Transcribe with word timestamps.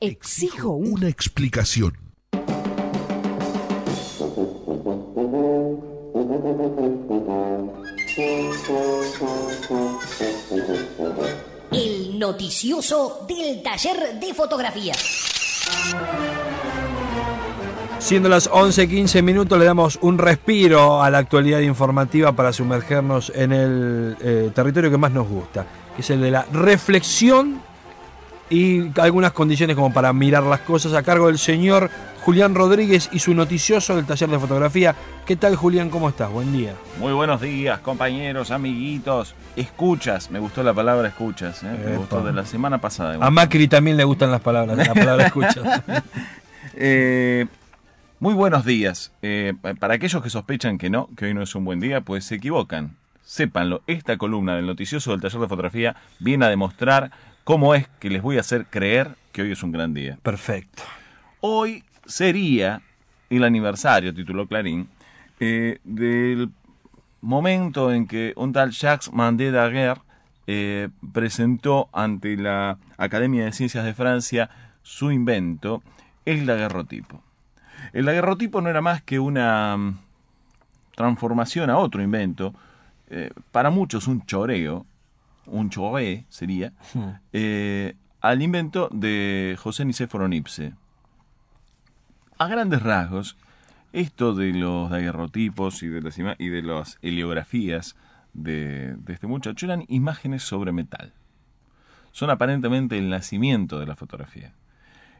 Exijo 0.00 0.68
una 0.70 1.08
explicación. 1.08 1.92
El 11.72 12.16
noticioso 12.16 13.26
del 13.26 13.60
taller 13.60 14.20
de 14.20 14.34
fotografía. 14.34 14.92
Siendo 17.98 18.28
las 18.28 18.48
11.15 18.48 19.20
minutos, 19.24 19.58
le 19.58 19.64
damos 19.64 19.98
un 20.00 20.18
respiro 20.18 21.02
a 21.02 21.10
la 21.10 21.18
actualidad 21.18 21.58
informativa 21.58 22.30
para 22.36 22.52
sumergernos 22.52 23.32
en 23.34 23.52
el 23.52 24.16
eh, 24.20 24.52
territorio 24.54 24.92
que 24.92 24.96
más 24.96 25.10
nos 25.10 25.26
gusta, 25.26 25.66
que 25.96 26.02
es 26.02 26.10
el 26.10 26.20
de 26.20 26.30
la 26.30 26.44
reflexión 26.52 27.66
y 28.50 28.90
algunas 29.00 29.32
condiciones 29.32 29.76
como 29.76 29.92
para 29.92 30.12
mirar 30.12 30.42
las 30.42 30.60
cosas 30.60 30.94
a 30.94 31.02
cargo 31.02 31.26
del 31.26 31.38
señor 31.38 31.90
Julián 32.22 32.54
Rodríguez 32.54 33.08
y 33.12 33.18
su 33.18 33.34
noticioso 33.34 33.96
del 33.96 34.06
taller 34.06 34.28
de 34.28 34.38
fotografía. 34.38 34.94
¿Qué 35.26 35.36
tal 35.36 35.56
Julián? 35.56 35.90
¿Cómo 35.90 36.08
estás? 36.08 36.30
Buen 36.30 36.52
día. 36.52 36.74
Muy 36.98 37.12
buenos 37.12 37.40
días, 37.40 37.78
compañeros, 37.80 38.50
amiguitos. 38.50 39.34
Escuchas, 39.56 40.30
me 40.30 40.38
gustó 40.38 40.62
la 40.62 40.74
palabra 40.74 41.08
escuchas, 41.08 41.62
¿eh? 41.62 41.78
me 41.84 41.96
gustó 41.96 42.22
de 42.22 42.32
la 42.32 42.44
semana 42.44 42.78
pasada. 42.80 43.18
A 43.20 43.30
Macri 43.30 43.68
también 43.68 43.96
le 43.96 44.04
gustan 44.04 44.30
las 44.30 44.40
palabras, 44.40 44.76
la 44.76 44.94
palabra 44.94 45.26
escuchas. 45.26 45.82
eh, 46.74 47.46
muy 48.20 48.34
buenos 48.34 48.64
días. 48.64 49.12
Eh, 49.22 49.54
para 49.78 49.94
aquellos 49.94 50.22
que 50.22 50.30
sospechan 50.30 50.76
que 50.78 50.90
no, 50.90 51.08
que 51.16 51.26
hoy 51.26 51.34
no 51.34 51.42
es 51.42 51.54
un 51.54 51.64
buen 51.64 51.80
día, 51.80 52.00
pues 52.00 52.24
se 52.24 52.36
equivocan. 52.36 52.96
Sépanlo, 53.24 53.82
esta 53.86 54.16
columna 54.16 54.56
del 54.56 54.66
noticioso 54.66 55.10
del 55.10 55.20
taller 55.20 55.40
de 55.40 55.48
fotografía 55.48 55.96
viene 56.18 56.46
a 56.46 56.48
demostrar 56.48 57.10
cómo 57.48 57.74
es 57.74 57.88
que 57.98 58.10
les 58.10 58.20
voy 58.20 58.36
a 58.36 58.40
hacer 58.40 58.66
creer 58.66 59.16
que 59.32 59.40
hoy 59.40 59.52
es 59.52 59.62
un 59.62 59.72
gran 59.72 59.94
día. 59.94 60.18
Perfecto. 60.22 60.82
Hoy 61.40 61.82
sería 62.04 62.82
el 63.30 63.42
aniversario, 63.42 64.12
tituló 64.12 64.46
Clarín, 64.46 64.86
eh, 65.40 65.78
del 65.82 66.50
momento 67.22 67.90
en 67.90 68.06
que 68.06 68.34
un 68.36 68.52
tal 68.52 68.72
Jacques 68.72 69.10
Mandé 69.14 69.50
Daguerre 69.50 70.02
eh, 70.46 70.90
presentó 71.14 71.88
ante 71.94 72.36
la 72.36 72.76
Academia 72.98 73.46
de 73.46 73.52
Ciencias 73.52 73.86
de 73.86 73.94
Francia 73.94 74.50
su 74.82 75.10
invento, 75.10 75.82
el 76.26 76.44
daguerrotipo. 76.44 77.22
El 77.94 78.04
daguerrotipo 78.04 78.60
no 78.60 78.68
era 78.68 78.82
más 78.82 79.00
que 79.02 79.18
una 79.18 79.74
mm, 79.74 79.98
transformación 80.94 81.70
a 81.70 81.78
otro 81.78 82.02
invento, 82.02 82.52
eh, 83.08 83.30
para 83.52 83.70
muchos 83.70 84.06
un 84.06 84.26
choreo, 84.26 84.84
un 85.50 85.70
choré 85.70 86.24
sería, 86.28 86.72
eh, 87.32 87.94
al 88.20 88.42
invento 88.42 88.88
de 88.92 89.56
José 89.58 89.84
Nicéforo 89.84 90.28
Nipse. 90.28 90.74
A 92.38 92.46
grandes 92.46 92.82
rasgos, 92.82 93.36
esto 93.92 94.34
de 94.34 94.52
los 94.52 94.90
daguerrotipos 94.90 95.82
y 95.82 95.88
de 95.88 96.02
las, 96.02 96.18
y 96.18 96.48
de 96.48 96.62
las 96.62 96.98
heliografías 97.02 97.96
de, 98.32 98.94
de 98.94 99.12
este 99.12 99.26
muchacho 99.26 99.66
eran 99.66 99.84
imágenes 99.88 100.42
sobre 100.42 100.72
metal. 100.72 101.12
Son 102.12 102.30
aparentemente 102.30 102.98
el 102.98 103.10
nacimiento 103.10 103.78
de 103.78 103.86
la 103.86 103.96
fotografía. 103.96 104.52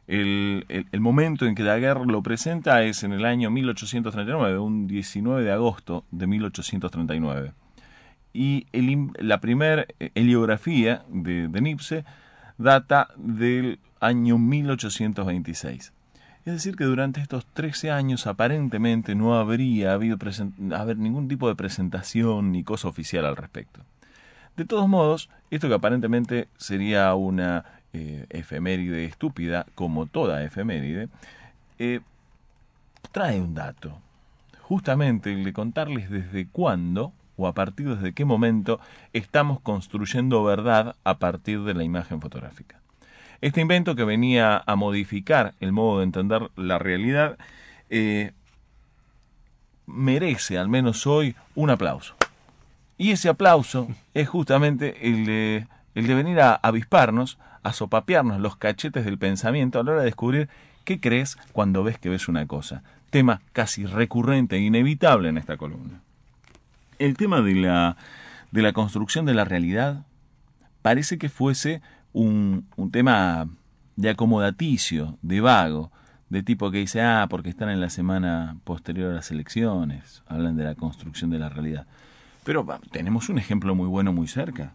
El, 0.06 0.64
el, 0.68 0.86
el, 0.90 1.00
momento 1.00 1.44
en 1.44 1.54
que 1.54 1.62
Daguerre 1.62 2.06
lo 2.06 2.22
presenta 2.22 2.82
es 2.82 3.02
en 3.02 3.12
el 3.12 3.26
año 3.26 3.50
1839, 3.50 4.58
un 4.58 4.86
19 4.86 5.44
de 5.44 5.52
agosto 5.52 6.04
de 6.10 6.26
1839. 6.26 7.52
Y 8.32 8.66
la 9.18 9.40
primera 9.40 9.86
heliografía 10.14 11.02
de, 11.08 11.48
de, 11.48 11.60
Nipse 11.60 12.04
data 12.58 13.08
del 13.16 13.80
año 14.00 14.38
1826. 14.38 15.92
Es 16.44 16.52
decir, 16.52 16.76
que 16.76 16.84
durante 16.84 17.20
estos 17.20 17.46
13 17.46 17.90
años 17.90 18.26
aparentemente 18.26 19.14
no 19.14 19.34
habría 19.34 19.92
habido 19.92 20.16
haber 20.74 20.96
ningún 20.96 21.28
tipo 21.28 21.48
de 21.48 21.54
presentación 21.54 22.52
ni 22.52 22.64
cosa 22.64 22.88
oficial 22.88 23.26
al 23.26 23.36
respecto. 23.36 23.82
De 24.56 24.64
todos 24.64 24.88
modos, 24.88 25.28
esto 25.50 25.68
que 25.68 25.74
aparentemente 25.74 26.48
sería 26.56 27.14
una 27.14 27.64
eh, 27.92 28.26
efeméride 28.30 29.04
estúpida, 29.04 29.66
como 29.74 30.06
toda 30.06 30.42
efeméride, 30.42 31.08
eh, 31.78 32.00
trae 33.12 33.40
un 33.40 33.54
dato. 33.54 33.98
Justamente 34.62 35.32
el 35.32 35.44
de 35.44 35.52
contarles 35.52 36.10
desde 36.10 36.46
cuándo 36.48 37.12
o 37.38 37.46
a 37.46 37.54
partir 37.54 37.88
desde 37.94 38.12
qué 38.12 38.26
momento 38.26 38.80
estamos 39.14 39.60
construyendo 39.60 40.44
verdad 40.44 40.96
a 41.04 41.18
partir 41.18 41.62
de 41.62 41.72
la 41.72 41.84
imagen 41.84 42.20
fotográfica. 42.20 42.80
Este 43.40 43.60
invento 43.60 43.94
que 43.94 44.04
venía 44.04 44.62
a 44.66 44.76
modificar 44.76 45.54
el 45.60 45.72
modo 45.72 45.98
de 45.98 46.04
entender 46.04 46.50
la 46.56 46.78
realidad 46.78 47.38
eh, 47.88 48.32
merece, 49.86 50.58
al 50.58 50.68
menos 50.68 51.06
hoy, 51.06 51.36
un 51.54 51.70
aplauso. 51.70 52.16
Y 52.98 53.12
ese 53.12 53.28
aplauso 53.28 53.88
es 54.12 54.28
justamente 54.28 55.08
el 55.08 55.24
de, 55.24 55.68
el 55.94 56.08
de 56.08 56.14
venir 56.14 56.40
a 56.40 56.54
avisparnos, 56.54 57.38
a 57.62 57.72
sopapearnos 57.72 58.40
los 58.40 58.56
cachetes 58.56 59.04
del 59.04 59.18
pensamiento 59.18 59.78
a 59.78 59.84
la 59.84 59.92
hora 59.92 60.00
de 60.00 60.06
descubrir 60.06 60.48
qué 60.84 60.98
crees 60.98 61.36
cuando 61.52 61.84
ves 61.84 62.00
que 62.00 62.08
ves 62.08 62.26
una 62.26 62.46
cosa. 62.48 62.82
Tema 63.10 63.40
casi 63.52 63.86
recurrente 63.86 64.56
e 64.56 64.60
inevitable 64.60 65.28
en 65.28 65.38
esta 65.38 65.56
columna. 65.56 66.00
El 66.98 67.16
tema 67.16 67.40
de 67.42 67.54
la, 67.54 67.96
de 68.50 68.62
la 68.62 68.72
construcción 68.72 69.24
de 69.24 69.34
la 69.34 69.44
realidad 69.44 70.04
parece 70.82 71.18
que 71.18 71.28
fuese 71.28 71.80
un, 72.12 72.66
un 72.76 72.90
tema 72.90 73.48
de 73.96 74.10
acomodaticio, 74.10 75.18
de 75.22 75.40
vago, 75.40 75.90
de 76.30 76.42
tipo 76.42 76.70
que 76.70 76.78
dice, 76.78 77.00
ah, 77.00 77.26
porque 77.28 77.48
están 77.48 77.70
en 77.70 77.80
la 77.80 77.90
semana 77.90 78.56
posterior 78.64 79.10
a 79.10 79.14
las 79.14 79.30
elecciones, 79.30 80.22
hablan 80.26 80.56
de 80.56 80.64
la 80.64 80.74
construcción 80.74 81.30
de 81.30 81.38
la 81.38 81.48
realidad. 81.48 81.86
Pero 82.44 82.66
tenemos 82.90 83.28
un 83.28 83.38
ejemplo 83.38 83.74
muy 83.74 83.86
bueno 83.86 84.12
muy 84.12 84.28
cerca. 84.28 84.72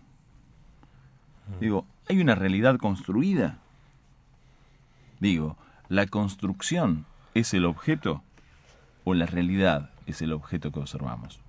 Digo, 1.59 1.85
¿hay 2.07 2.19
una 2.19 2.35
realidad 2.35 2.78
construida? 2.78 3.57
Digo, 5.19 5.57
¿la 5.89 6.06
construcción 6.07 7.06
es 7.33 7.53
el 7.53 7.66
objeto 7.66 8.23
o 9.03 9.13
la 9.13 9.25
realidad 9.25 9.89
es 10.06 10.22
el 10.22 10.33
objeto 10.33 10.72
que 10.72 10.79
observamos? 10.79 11.43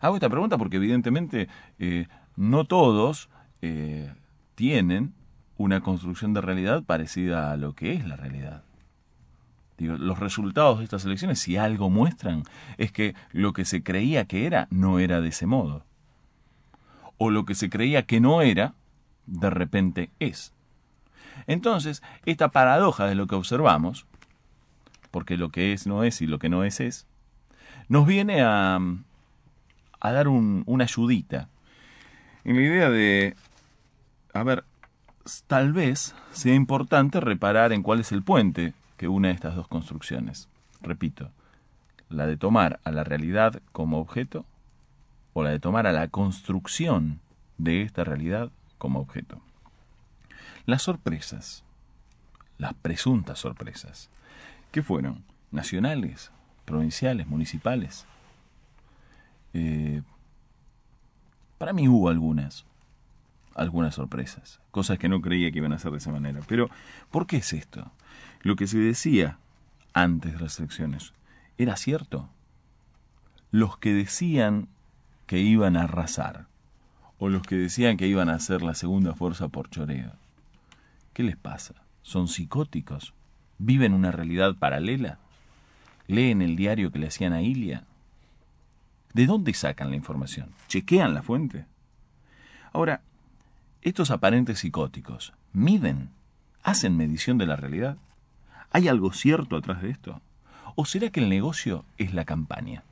Hago 0.00 0.16
esta 0.16 0.28
pregunta 0.28 0.58
porque 0.58 0.76
evidentemente 0.76 1.48
eh, 1.78 2.06
no 2.36 2.64
todos 2.64 3.28
eh, 3.62 4.12
tienen 4.54 5.14
una 5.56 5.80
construcción 5.80 6.34
de 6.34 6.40
realidad 6.40 6.84
parecida 6.84 7.52
a 7.52 7.56
lo 7.56 7.74
que 7.74 7.92
es 7.94 8.06
la 8.06 8.16
realidad. 8.16 8.62
Los 9.78 10.18
resultados 10.18 10.78
de 10.78 10.84
estas 10.84 11.04
elecciones, 11.04 11.38
si 11.38 11.56
algo 11.56 11.88
muestran, 11.88 12.42
es 12.78 12.90
que 12.90 13.14
lo 13.32 13.52
que 13.52 13.64
se 13.64 13.82
creía 13.82 14.24
que 14.24 14.46
era 14.46 14.66
no 14.70 14.98
era 14.98 15.20
de 15.20 15.28
ese 15.28 15.46
modo. 15.46 15.84
O 17.16 17.30
lo 17.30 17.44
que 17.44 17.54
se 17.54 17.70
creía 17.70 18.02
que 18.02 18.20
no 18.20 18.42
era, 18.42 18.74
de 19.26 19.50
repente 19.50 20.10
es. 20.18 20.52
Entonces, 21.46 22.02
esta 22.26 22.48
paradoja 22.48 23.06
de 23.06 23.14
lo 23.14 23.28
que 23.28 23.36
observamos, 23.36 24.06
porque 25.12 25.36
lo 25.36 25.50
que 25.50 25.72
es 25.72 25.86
no 25.86 26.02
es 26.02 26.20
y 26.22 26.26
lo 26.26 26.38
que 26.38 26.48
no 26.48 26.64
es 26.64 26.80
es, 26.80 27.06
nos 27.88 28.06
viene 28.06 28.42
a, 28.42 28.80
a 30.00 30.12
dar 30.12 30.28
un, 30.28 30.62
una 30.66 30.84
ayudita 30.84 31.48
en 32.48 32.56
la 32.56 32.62
idea 32.62 32.88
de, 32.88 33.36
a 34.32 34.42
ver, 34.42 34.64
tal 35.46 35.74
vez 35.74 36.14
sea 36.32 36.54
importante 36.54 37.20
reparar 37.20 37.74
en 37.74 37.82
cuál 37.82 38.00
es 38.00 38.10
el 38.10 38.22
puente 38.22 38.72
que 38.96 39.06
une 39.06 39.30
estas 39.30 39.54
dos 39.54 39.68
construcciones. 39.68 40.48
Repito, 40.80 41.30
la 42.08 42.26
de 42.26 42.38
tomar 42.38 42.80
a 42.84 42.90
la 42.90 43.04
realidad 43.04 43.60
como 43.72 43.98
objeto 43.98 44.46
o 45.34 45.42
la 45.42 45.50
de 45.50 45.60
tomar 45.60 45.86
a 45.86 45.92
la 45.92 46.08
construcción 46.08 47.20
de 47.58 47.82
esta 47.82 48.02
realidad 48.02 48.50
como 48.78 49.00
objeto. 49.00 49.42
Las 50.64 50.82
sorpresas, 50.82 51.64
las 52.56 52.72
presuntas 52.72 53.40
sorpresas, 53.40 54.08
¿qué 54.72 54.82
fueron? 54.82 55.22
¿Nacionales? 55.50 56.30
¿Provinciales? 56.64 57.26
¿Municipales? 57.26 58.06
Eh, 59.58 60.02
para 61.58 61.72
mí 61.72 61.88
hubo 61.88 62.08
algunas. 62.08 62.64
algunas 63.54 63.96
sorpresas, 63.96 64.60
cosas 64.70 64.98
que 64.98 65.08
no 65.08 65.20
creía 65.20 65.50
que 65.50 65.58
iban 65.58 65.72
a 65.72 65.80
ser 65.80 65.90
de 65.90 65.98
esa 65.98 66.12
manera. 66.12 66.40
Pero, 66.46 66.70
¿por 67.10 67.26
qué 67.26 67.38
es 67.38 67.52
esto? 67.52 67.90
Lo 68.42 68.54
que 68.54 68.68
se 68.68 68.78
decía 68.78 69.38
antes 69.92 70.34
de 70.34 70.40
las 70.40 70.60
elecciones, 70.60 71.12
¿era 71.56 71.76
cierto? 71.76 72.28
Los 73.50 73.76
que 73.78 73.92
decían 73.92 74.68
que 75.26 75.40
iban 75.40 75.76
a 75.76 75.82
arrasar, 75.82 76.46
o 77.18 77.28
los 77.28 77.42
que 77.42 77.56
decían 77.56 77.96
que 77.96 78.06
iban 78.06 78.28
a 78.28 78.38
ser 78.38 78.62
la 78.62 78.74
segunda 78.74 79.14
fuerza 79.14 79.48
por 79.48 79.68
choreo, 79.70 80.12
¿qué 81.12 81.24
les 81.24 81.36
pasa? 81.36 81.74
¿Son 82.02 82.28
psicóticos? 82.28 83.12
¿Viven 83.58 83.92
una 83.92 84.12
realidad 84.12 84.54
paralela? 84.54 85.18
¿Leen 86.06 86.42
el 86.42 86.54
diario 86.54 86.92
que 86.92 87.00
le 87.00 87.08
hacían 87.08 87.32
a 87.32 87.42
Ilia? 87.42 87.87
¿De 89.18 89.26
dónde 89.26 89.52
sacan 89.52 89.90
la 89.90 89.96
información? 89.96 90.50
¿Chequean 90.68 91.12
la 91.12 91.22
fuente? 91.22 91.66
Ahora, 92.72 93.00
estos 93.82 94.12
aparentes 94.12 94.60
psicóticos, 94.60 95.32
¿miden? 95.52 96.10
¿Hacen 96.62 96.96
medición 96.96 97.36
de 97.36 97.46
la 97.46 97.56
realidad? 97.56 97.96
¿Hay 98.70 98.86
algo 98.86 99.12
cierto 99.12 99.56
atrás 99.56 99.82
de 99.82 99.90
esto? 99.90 100.20
¿O 100.76 100.84
será 100.84 101.10
que 101.10 101.18
el 101.18 101.28
negocio 101.28 101.84
es 101.96 102.14
la 102.14 102.24
campaña? 102.24 102.84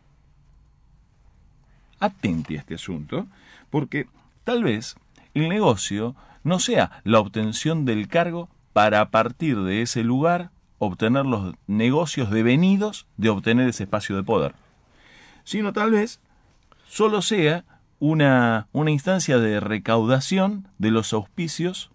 Atente 2.01 2.57
a 2.57 2.59
este 2.59 2.75
asunto, 2.75 3.29
porque 3.71 4.09
tal 4.43 4.65
vez 4.65 4.97
el 5.33 5.49
negocio 5.49 6.17
no 6.43 6.59
sea 6.59 7.03
la 7.05 7.21
obtención 7.21 7.85
del 7.85 8.09
cargo 8.09 8.49
para 8.73 9.13
partir 9.13 9.61
de 9.61 9.81
ese 9.81 10.03
lugar 10.03 10.51
obtener 10.79 11.25
los 11.25 11.55
negocios 11.69 12.33
devenidos 12.33 13.07
de 13.17 13.29
obtener 13.29 13.69
ese 13.69 13.85
espacio 13.85 14.17
de 14.17 14.25
poder, 14.25 14.57
sino 15.47 15.73
tal 15.73 15.93
vez 15.93 16.21
solo 16.89 17.23
sea 17.23 17.65
una, 18.01 18.67
una 18.73 18.91
instancia 18.91 19.39
de 19.39 19.61
recaudación 19.61 20.69
de 20.77 20.91
los 20.91 21.13
auspicios 21.15 21.91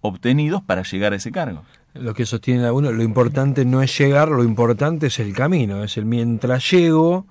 obtenidos 0.00 0.62
para 0.62 0.82
llegar 0.82 1.12
a 1.12 1.16
ese 1.16 1.30
cargo. 1.30 1.62
Lo 1.92 2.14
que 2.14 2.26
sostiene 2.26 2.66
a 2.66 2.72
uno, 2.72 2.90
lo 2.90 3.02
importante 3.04 3.64
no 3.64 3.82
es 3.82 3.96
llegar, 3.96 4.28
lo 4.30 4.42
importante 4.42 5.06
es 5.06 5.20
el 5.20 5.34
camino, 5.34 5.84
es 5.84 5.96
el 5.96 6.06
mientras 6.06 6.68
llego, 6.68 7.26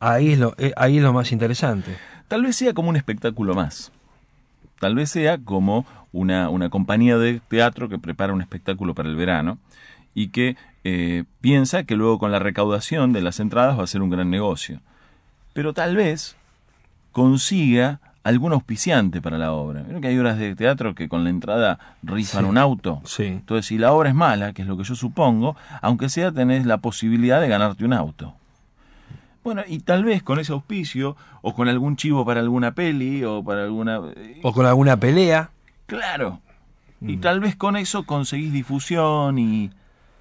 ahí 0.00 0.32
es 0.32 0.38
lo, 0.38 0.54
eh, 0.58 0.72
ahí 0.76 0.96
es 0.96 1.02
lo 1.02 1.12
más 1.12 1.30
interesante. 1.30 1.96
Tal 2.26 2.42
vez 2.42 2.56
sea 2.56 2.72
como 2.72 2.88
un 2.88 2.96
espectáculo 2.96 3.54
más. 3.54 3.92
Tal 4.80 4.94
vez 4.94 5.10
sea 5.10 5.38
como 5.38 5.86
una, 6.10 6.48
una 6.48 6.70
compañía 6.70 7.18
de 7.18 7.40
teatro 7.48 7.88
que 7.88 7.98
prepara 7.98 8.32
un 8.32 8.40
espectáculo 8.40 8.94
para 8.94 9.10
el 9.10 9.16
verano 9.16 9.58
y 10.14 10.28
que 10.28 10.56
eh, 10.84 11.24
piensa 11.42 11.84
que 11.84 11.96
luego 11.96 12.18
con 12.18 12.32
la 12.32 12.38
recaudación 12.38 13.12
de 13.12 13.20
las 13.20 13.40
entradas 13.40 13.78
va 13.78 13.84
a 13.84 13.86
ser 13.86 14.02
un 14.02 14.10
gran 14.10 14.30
negocio. 14.30 14.80
Pero 15.52 15.72
tal 15.72 15.96
vez 15.96 16.36
consiga 17.12 18.00
algún 18.24 18.52
auspiciante 18.52 19.20
para 19.20 19.36
la 19.38 19.52
obra. 19.52 19.82
Creo 19.82 20.00
que 20.00 20.08
hay 20.08 20.18
obras 20.18 20.38
de 20.38 20.54
teatro 20.54 20.94
que 20.94 21.08
con 21.08 21.24
la 21.24 21.30
entrada 21.30 21.78
rifan 22.02 22.44
Sí. 22.44 22.50
un 22.50 22.58
auto. 22.58 23.02
Sí. 23.04 23.24
Entonces, 23.26 23.66
si 23.66 23.78
la 23.78 23.92
obra 23.92 24.08
es 24.10 24.14
mala, 24.14 24.52
que 24.52 24.62
es 24.62 24.68
lo 24.68 24.76
que 24.76 24.84
yo 24.84 24.94
supongo, 24.94 25.56
aunque 25.80 26.08
sea 26.08 26.30
tenés 26.30 26.64
la 26.64 26.78
posibilidad 26.78 27.40
de 27.40 27.48
ganarte 27.48 27.84
un 27.84 27.92
auto. 27.92 28.34
Bueno, 29.42 29.62
y 29.66 29.80
tal 29.80 30.04
vez 30.04 30.22
con 30.22 30.38
ese 30.38 30.52
auspicio, 30.52 31.16
o 31.40 31.52
con 31.52 31.68
algún 31.68 31.96
chivo 31.96 32.24
para 32.24 32.38
alguna 32.40 32.74
peli, 32.74 33.24
o 33.24 33.42
para 33.42 33.64
alguna... 33.64 34.00
O 34.42 34.52
con 34.52 34.66
alguna 34.66 34.96
pelea. 34.96 35.50
Claro. 35.86 36.40
Y 37.00 37.16
tal 37.16 37.40
vez 37.40 37.56
con 37.56 37.76
eso 37.76 38.04
conseguís 38.04 38.52
difusión 38.52 39.36
y, 39.40 39.72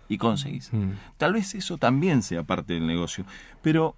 y 0.10 0.18
conseguís. 0.18 0.74
Mm. 0.74 0.94
Tal 1.18 1.34
vez 1.34 1.54
eso 1.54 1.78
también 1.78 2.24
sea 2.24 2.42
parte 2.42 2.74
del 2.74 2.88
negocio. 2.88 3.24
Pero 3.62 3.96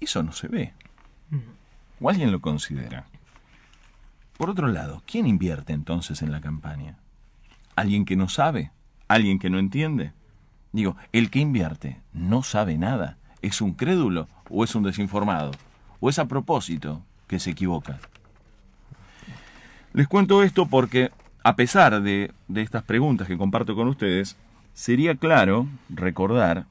eso 0.00 0.22
no 0.22 0.32
se 0.32 0.48
ve. 0.48 0.72
¿O 2.00 2.08
alguien 2.08 2.32
lo 2.32 2.40
considera? 2.40 3.06
Por 4.36 4.48
otro 4.48 4.68
lado, 4.68 5.02
¿quién 5.06 5.26
invierte 5.26 5.72
entonces 5.72 6.22
en 6.22 6.32
la 6.32 6.40
campaña? 6.40 6.96
¿Alguien 7.76 8.04
que 8.04 8.16
no 8.16 8.28
sabe? 8.28 8.72
¿Alguien 9.06 9.38
que 9.38 9.50
no 9.50 9.58
entiende? 9.58 10.12
Digo, 10.72 10.96
el 11.12 11.30
que 11.30 11.40
invierte 11.40 12.00
no 12.12 12.42
sabe 12.42 12.78
nada. 12.78 13.18
¿Es 13.42 13.60
un 13.60 13.74
crédulo 13.74 14.28
o 14.48 14.64
es 14.64 14.74
un 14.74 14.82
desinformado? 14.82 15.50
¿O 16.00 16.08
es 16.08 16.18
a 16.18 16.28
propósito 16.28 17.02
que 17.26 17.38
se 17.38 17.50
equivoca? 17.50 17.98
Les 19.92 20.08
cuento 20.08 20.42
esto 20.42 20.66
porque, 20.66 21.10
a 21.42 21.56
pesar 21.56 22.00
de, 22.00 22.32
de 22.48 22.62
estas 22.62 22.84
preguntas 22.84 23.26
que 23.26 23.36
comparto 23.36 23.74
con 23.74 23.88
ustedes, 23.88 24.36
sería 24.72 25.16
claro 25.16 25.66
recordar 25.88 26.66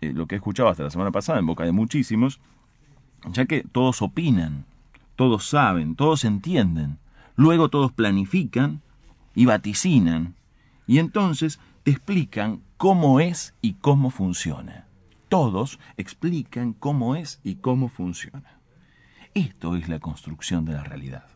eh, 0.00 0.12
lo 0.12 0.26
que 0.26 0.34
he 0.34 0.38
escuchado 0.38 0.68
hasta 0.68 0.84
la 0.84 0.90
semana 0.90 1.10
pasada 1.10 1.38
en 1.38 1.46
boca 1.46 1.64
de 1.64 1.72
muchísimos, 1.72 2.40
ya 3.30 3.46
que 3.46 3.62
todos 3.62 4.02
opinan, 4.02 4.64
todos 5.16 5.48
saben, 5.48 5.96
todos 5.96 6.24
entienden, 6.24 6.98
luego 7.36 7.68
todos 7.68 7.92
planifican 7.92 8.82
y 9.34 9.46
vaticinan, 9.46 10.34
y 10.86 10.98
entonces 10.98 11.60
explican 11.84 12.62
cómo 12.76 13.20
es 13.20 13.54
y 13.60 13.74
cómo 13.74 14.10
funciona. 14.10 14.86
Todos 15.28 15.78
explican 15.96 16.72
cómo 16.72 17.16
es 17.16 17.40
y 17.44 17.56
cómo 17.56 17.88
funciona. 17.88 18.58
Esto 19.34 19.76
es 19.76 19.88
la 19.88 19.98
construcción 19.98 20.64
de 20.64 20.72
la 20.72 20.84
realidad. 20.84 21.26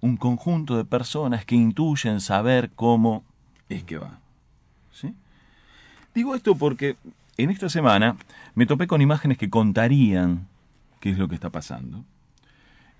Un 0.00 0.16
conjunto 0.16 0.76
de 0.76 0.84
personas 0.84 1.44
que 1.44 1.54
intuyen 1.54 2.20
saber 2.20 2.70
cómo 2.74 3.24
es 3.68 3.84
que 3.84 3.98
va. 3.98 4.20
¿Sí? 4.90 5.14
Digo 6.14 6.34
esto 6.34 6.54
porque 6.56 6.96
en 7.42 7.50
esta 7.50 7.68
semana 7.68 8.16
me 8.54 8.66
topé 8.66 8.86
con 8.86 9.00
imágenes 9.02 9.38
que 9.38 9.50
contarían 9.50 10.46
qué 11.00 11.10
es 11.10 11.18
lo 11.18 11.28
que 11.28 11.34
está 11.34 11.50
pasando. 11.50 12.04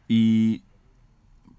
Y, 0.09 0.63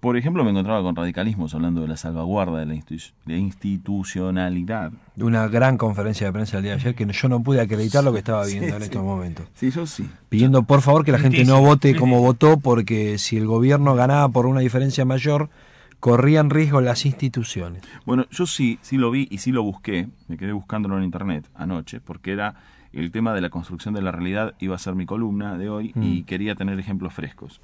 por 0.00 0.16
ejemplo, 0.16 0.44
me 0.44 0.50
encontraba 0.50 0.82
con 0.82 0.94
radicalismos 0.94 1.54
hablando 1.54 1.80
de 1.80 1.88
la 1.88 1.96
salvaguarda 1.96 2.58
de 2.60 2.66
la, 2.66 2.74
institu- 2.74 3.12
de 3.24 3.38
institucionalidad. 3.38 4.92
De 5.16 5.24
una 5.24 5.48
gran 5.48 5.78
conferencia 5.78 6.26
de 6.26 6.32
prensa 6.32 6.58
el 6.58 6.62
día 6.64 6.72
de 6.72 6.80
ayer 6.80 6.94
que 6.94 7.06
yo 7.06 7.28
no 7.28 7.42
pude 7.42 7.60
acreditar 7.60 8.04
lo 8.04 8.12
que 8.12 8.18
estaba 8.18 8.44
viendo 8.44 8.66
Sí, 8.68 8.72
en 8.74 8.78
sí. 8.80 8.84
estos 8.84 9.02
momentos. 9.02 9.46
Sí, 9.54 9.70
yo 9.70 9.86
sí. 9.86 10.08
Pidiendo 10.28 10.62
por 10.64 10.82
favor 10.82 11.04
que 11.04 11.12
la 11.12 11.18
gente 11.18 11.44
no 11.44 11.60
vote 11.62 11.96
como 11.96 12.20
votó 12.20 12.58
porque 12.58 13.18
si 13.18 13.36
el 13.36 13.46
gobierno 13.46 13.94
ganaba 13.94 14.28
por 14.28 14.46
una 14.46 14.60
diferencia 14.60 15.04
mayor, 15.04 15.48
corrían 16.00 16.50
riesgo 16.50 16.80
las 16.82 17.06
instituciones. 17.06 17.82
Bueno, 18.04 18.26
yo 18.30 18.46
sí, 18.46 18.78
sí 18.82 18.98
lo 18.98 19.10
vi 19.10 19.26
y 19.30 19.38
sí 19.38 19.52
lo 19.52 19.62
busqué. 19.62 20.08
Me 20.28 20.36
quedé 20.36 20.52
buscándolo 20.52 20.98
en 20.98 21.04
internet 21.04 21.48
anoche 21.54 22.00
porque 22.00 22.32
era 22.32 22.54
el 22.96 23.10
tema 23.10 23.32
de 23.34 23.40
la 23.40 23.50
construcción 23.50 23.94
de 23.94 24.02
la 24.02 24.12
realidad 24.12 24.54
iba 24.60 24.74
a 24.74 24.78
ser 24.78 24.94
mi 24.94 25.06
columna 25.06 25.56
de 25.58 25.68
hoy 25.68 25.92
y 25.96 26.22
quería 26.24 26.54
tener 26.54 26.78
ejemplos 26.78 27.12
frescos. 27.14 27.60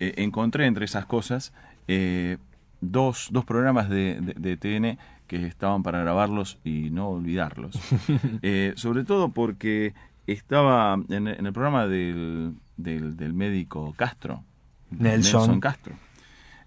Eh, 0.00 0.14
encontré 0.18 0.66
entre 0.66 0.84
esas 0.84 1.06
cosas 1.06 1.52
eh, 1.88 2.38
dos, 2.80 3.28
dos 3.32 3.44
programas 3.44 3.88
de, 3.88 4.18
de- 4.20 4.34
de 4.34 4.56
TN 4.56 4.98
que 5.26 5.46
estaban 5.46 5.82
para 5.82 6.00
grabarlos 6.00 6.58
y 6.64 6.90
no 6.90 7.08
olvidarlos. 7.08 7.78
Eh, 8.42 8.72
sobre 8.76 9.04
todo 9.04 9.28
porque 9.30 9.94
estaba 10.26 10.94
en, 11.08 11.28
en 11.28 11.46
el 11.46 11.52
programa 11.52 11.86
del, 11.86 12.54
del, 12.76 13.16
del 13.16 13.32
médico 13.32 13.94
Castro, 13.96 14.42
Nelson. 14.90 15.60
Castro. 15.60 15.94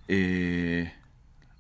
Eh, 0.07 0.91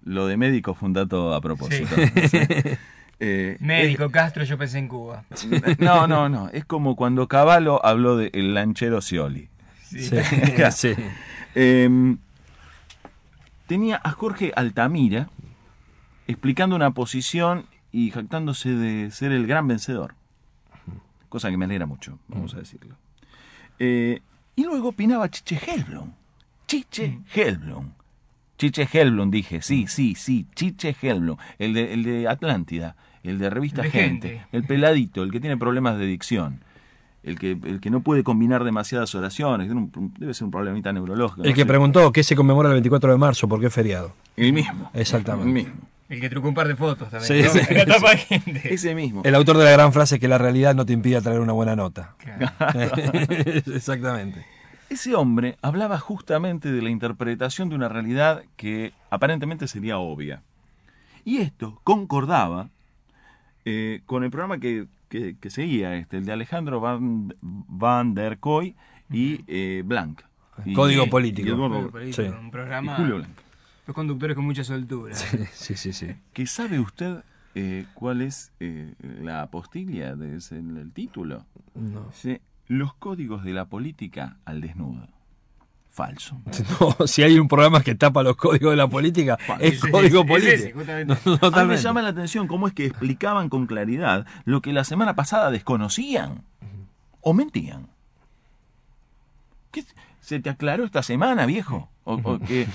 lo 0.03 0.27
de 0.27 0.37
médico 0.37 0.73
fue 0.75 0.87
un 0.87 0.93
dato 0.93 1.33
a 1.33 1.41
propósito. 1.41 1.95
Sí. 2.29 2.37
Eh, 3.19 3.57
Médico 3.59 4.09
Castro, 4.09 4.43
yo 4.43 4.57
pensé 4.57 4.79
en 4.79 4.87
Cuba. 4.87 5.23
no, 5.79 6.07
no, 6.07 6.29
no. 6.29 6.49
Es 6.49 6.65
como 6.65 6.95
cuando 6.95 7.27
Cavallo 7.27 7.85
habló 7.85 8.17
de 8.17 8.29
el 8.33 8.53
lanchero 8.53 9.01
Scioli. 9.01 9.49
Sí. 9.83 10.03
Sí, 10.03 10.13
sí. 10.71 10.95
Eh, 11.57 12.17
tenía 13.65 14.01
a 14.03 14.11
Jorge 14.11 14.51
Altamira 14.57 15.29
explicando 16.27 16.75
una 16.75 16.91
posición 16.91 17.65
y 17.93 18.11
jactándose 18.11 18.71
de 18.71 19.09
ser 19.11 19.31
el 19.31 19.47
gran 19.47 19.67
vencedor. 19.67 20.15
Cosa 21.29 21.49
que 21.49 21.55
me 21.57 21.63
alegra 21.63 21.85
mucho, 21.85 22.19
vamos 22.27 22.53
a 22.55 22.57
decirlo. 22.57 22.97
Eh, 23.79 24.21
y 24.55 24.63
luego 24.63 24.89
opinaba 24.89 25.29
Chiche 25.29 25.59
Helblum. 25.65 26.11
Chiche 26.67 27.19
Helblum. 27.33 27.91
Chiche 28.57 28.87
Helblum, 28.91 29.31
dije, 29.31 29.61
sí, 29.61 29.85
sí, 29.87 30.15
sí, 30.15 30.47
Chiche 30.55 30.95
Helblum. 31.01 31.37
El 31.59 31.73
de, 31.73 31.93
el 31.93 32.03
de 32.03 32.27
Atlántida, 32.27 32.95
el 33.23 33.37
de 33.39 33.49
Revista 33.49 33.81
de 33.81 33.89
Gente, 33.91 34.29
Gente. 34.29 34.45
el 34.51 34.63
peladito, 34.63 35.23
el 35.23 35.31
que 35.31 35.39
tiene 35.39 35.57
problemas 35.57 35.97
de 35.97 36.05
dicción. 36.05 36.61
El 37.23 37.39
que, 37.39 37.51
el 37.51 37.79
que 37.81 37.89
no 37.89 38.01
puede 38.01 38.23
combinar 38.23 38.63
demasiadas 38.63 39.15
oraciones, 39.15 39.65
tiene 39.67 39.81
un- 39.81 40.13
debe 40.19 40.33
ser 40.35 40.45
un 40.45 40.51
problemita 40.51 40.93
neurológico. 40.93 41.41
El 41.43 41.49
no 41.49 41.55
que 41.55 41.61
sé. 41.61 41.65
preguntó 41.65 42.11
qué 42.11 42.21
se 42.23 42.35
conmemora 42.35 42.69
el 42.69 42.73
24 42.75 43.11
de 43.11 43.17
marzo, 43.17 43.47
¿por 43.47 43.59
qué 43.59 43.69
feriado? 43.71 44.13
El 44.37 44.53
mismo. 44.53 44.91
Exactamente. 44.93 45.47
El 45.47 45.53
mismo. 45.53 45.73
El 46.07 46.21
que 46.21 46.29
trucó 46.29 46.47
un 46.49 46.53
par 46.53 46.67
de 46.67 46.75
fotos 46.75 47.09
también. 47.09 47.27
Sí, 47.27 47.41
¿no? 47.43 47.49
sí, 47.49 47.59
En 47.67 47.77
la 47.79 47.85
tapa 47.87 48.11
de 48.11 48.17
gente. 48.17 48.73
Ese 48.73 48.93
mismo. 48.93 49.23
El 49.25 49.33
autor 49.33 49.57
de 49.57 49.63
la 49.65 49.71
gran 49.71 49.91
frase 49.91 50.19
que 50.19 50.27
la 50.27 50.37
realidad 50.37 50.75
no 50.75 50.85
te 50.85 50.93
impide 50.93 51.19
traer 51.19 51.39
una 51.39 51.53
buena 51.53 51.75
nota. 51.75 52.13
Claro. 52.19 52.51
Exactamente. 53.73 54.45
Ese 54.89 55.15
hombre 55.15 55.57
hablaba 55.61 55.99
justamente 55.99 56.71
de 56.71 56.81
la 56.81 56.89
interpretación 56.89 57.69
de 57.69 57.75
una 57.75 57.89
realidad 57.89 58.43
que 58.55 58.93
aparentemente 59.09 59.67
sería 59.67 59.97
obvia. 59.97 60.43
Y 61.23 61.37
esto 61.37 61.79
concordaba 61.83 62.69
eh, 63.65 64.01
con 64.05 64.23
el 64.23 64.29
programa 64.29 64.59
que, 64.59 64.85
que- 65.09 65.37
que 65.39 65.49
seguía, 65.49 65.95
este, 65.95 66.17
el 66.17 66.25
de 66.25 66.31
Alejandro 66.33 66.79
Van, 66.79 67.33
Van 67.41 68.13
der 68.13 68.37
Koy 68.39 68.75
y 69.11 69.41
eh, 69.47 69.81
Blanc. 69.83 70.21
Y- 70.65 70.73
Código 70.73 71.05
y 71.05 71.09
político. 71.09 71.49
Eduardo- 71.49 71.97
ahí, 71.97 72.13
Sí. 72.13 72.21
Un 72.21 72.47
y 72.47 72.51
programa. 72.51 72.95
Julio 72.95 73.15
Blanc. 73.17 73.37
Los 73.87 73.95
conductores 73.95 74.35
con 74.35 74.45
mucha 74.45 74.63
soltura. 74.63 75.15
Sí, 75.15 75.75
sí, 75.75 75.93
sí. 75.93 76.07
¿Que 76.33 76.45
sabe 76.47 76.79
usted 76.79 77.17
eh, 77.55 77.85
cuál 77.95 78.21
es 78.21 78.51
eh, 78.59 78.93
la 79.21 79.41
apostilla 79.41 80.15
del 80.15 80.39
el 80.51 80.91
título? 80.91 81.43
No. 81.75 82.05
Dice, 82.07 82.41
los 82.67 82.93
códigos 82.95 83.43
de 83.43 83.53
la 83.53 83.65
política 83.65 84.37
al 84.45 84.61
desnudo. 84.61 85.07
Falso. 85.89 86.41
No, 86.79 87.07
si 87.07 87.23
hay 87.23 87.39
un 87.39 87.47
programa 87.47 87.81
que 87.81 87.95
tapa 87.95 88.21
los 88.21 88.35
códigos 88.35 88.71
de 88.71 88.77
la 88.77 88.87
política, 88.87 89.37
es 89.59 89.79
código 89.79 90.25
político. 90.25 90.81
No, 91.41 91.47
A 91.47 91.63
mí 91.63 91.69
me 91.69 91.77
llama 91.77 92.01
la 92.01 92.09
atención 92.09 92.47
cómo 92.47 92.67
es 92.67 92.73
que 92.73 92.85
explicaban 92.85 93.49
con 93.49 93.65
claridad 93.65 94.25
lo 94.43 94.61
que 94.61 94.73
la 94.73 94.83
semana 94.83 95.15
pasada 95.15 95.51
desconocían 95.51 96.43
o 97.21 97.33
mentían. 97.33 97.87
¿Qué 99.71 99.83
se 100.19 100.39
te 100.39 100.49
aclaró 100.49 100.83
esta 100.83 101.03
semana, 101.03 101.45
viejo? 101.45 101.89
¿O, 102.03 102.15
o 102.15 102.39
qué, 102.47 102.67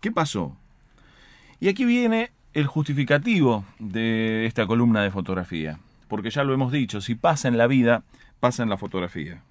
qué 0.00 0.12
pasó? 0.12 0.56
Y 1.60 1.68
aquí 1.68 1.84
viene 1.84 2.30
el 2.52 2.66
justificativo 2.66 3.64
de 3.78 4.46
esta 4.46 4.66
columna 4.66 5.02
de 5.02 5.10
fotografía. 5.10 5.78
Porque 6.08 6.30
ya 6.30 6.44
lo 6.44 6.52
hemos 6.54 6.72
dicho, 6.72 7.00
si 7.00 7.14
pasa 7.14 7.48
en 7.48 7.56
la 7.56 7.66
vida, 7.66 8.04
pasa 8.40 8.62
en 8.62 8.68
la 8.68 8.76
fotografía. 8.76 9.42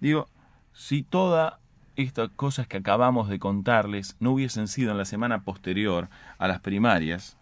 Digo, 0.00 0.28
si 0.72 1.02
todas 1.02 1.54
estas 1.96 2.30
cosas 2.30 2.66
que 2.66 2.78
acabamos 2.78 3.28
de 3.28 3.38
contarles 3.38 4.16
no 4.20 4.32
hubiesen 4.32 4.68
sido 4.68 4.92
en 4.92 4.98
la 4.98 5.04
semana 5.04 5.42
posterior 5.42 6.08
a 6.38 6.48
las 6.48 6.60
primarias, 6.60 7.36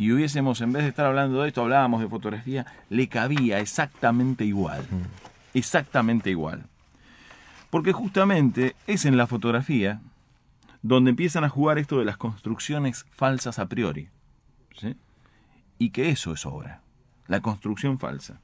y 0.00 0.12
hubiésemos, 0.12 0.62
en 0.62 0.72
vez 0.72 0.84
de 0.84 0.88
estar 0.88 1.04
hablando 1.04 1.42
de 1.42 1.48
esto, 1.48 1.60
hablábamos 1.60 2.00
de 2.00 2.08
fotografía, 2.08 2.64
le 2.88 3.08
cabía 3.08 3.58
exactamente 3.58 4.46
igual. 4.46 4.86
Exactamente 5.52 6.30
igual. 6.30 6.64
Porque 7.68 7.92
justamente 7.92 8.74
es 8.86 9.04
en 9.04 9.18
la 9.18 9.26
fotografía 9.26 10.00
donde 10.80 11.10
empiezan 11.10 11.44
a 11.44 11.50
jugar 11.50 11.78
esto 11.78 11.98
de 11.98 12.06
las 12.06 12.16
construcciones 12.16 13.04
falsas 13.12 13.58
a 13.58 13.66
priori. 13.66 14.08
¿sí? 14.74 14.96
Y 15.76 15.90
que 15.90 16.08
eso 16.08 16.32
es 16.32 16.46
obra, 16.46 16.80
la 17.26 17.42
construcción 17.42 17.98
falsa. 17.98 18.40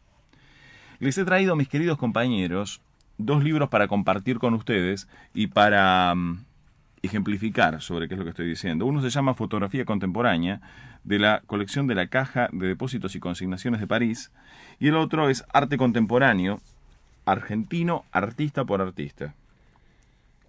Les 0.99 1.19
he 1.19 1.25
traído, 1.25 1.57
mis 1.57 1.69
queridos 1.69 1.99
compañeros, 1.99 2.81
dos 3.19 3.45
libros 3.45 3.69
para 3.69 3.89
compartir 3.89 4.39
con 4.39 4.55
ustedes 4.55 5.09
y 5.35 5.49
para 5.49 6.15
mm, 6.15 6.45
ejemplificar 7.03 7.81
sobre 7.83 8.09
qué 8.09 8.15
es 8.15 8.19
lo 8.19 8.25
que 8.25 8.31
estoy 8.31 8.49
diciendo. 8.49 8.87
Uno 8.87 9.03
se 9.03 9.11
llama 9.11 9.35
Fotografía 9.35 9.85
Contemporánea, 9.85 10.61
de 11.05 11.19
la 11.21 11.43
colección 11.47 11.87
de 11.87 11.95
la 11.95 12.09
Caja 12.09 12.49
de 12.53 12.67
Depósitos 12.67 13.15
y 13.15 13.21
Consignaciones 13.21 13.81
de 13.81 13.87
París, 13.87 14.33
y 14.81 14.89
el 14.89 14.97
otro 14.97 15.29
es 15.29 15.45
Arte 15.53 15.79
Contemporáneo, 15.79 16.61
argentino, 17.25 18.05
artista 18.11 18.65
por 18.65 18.81
artista. 18.81 19.35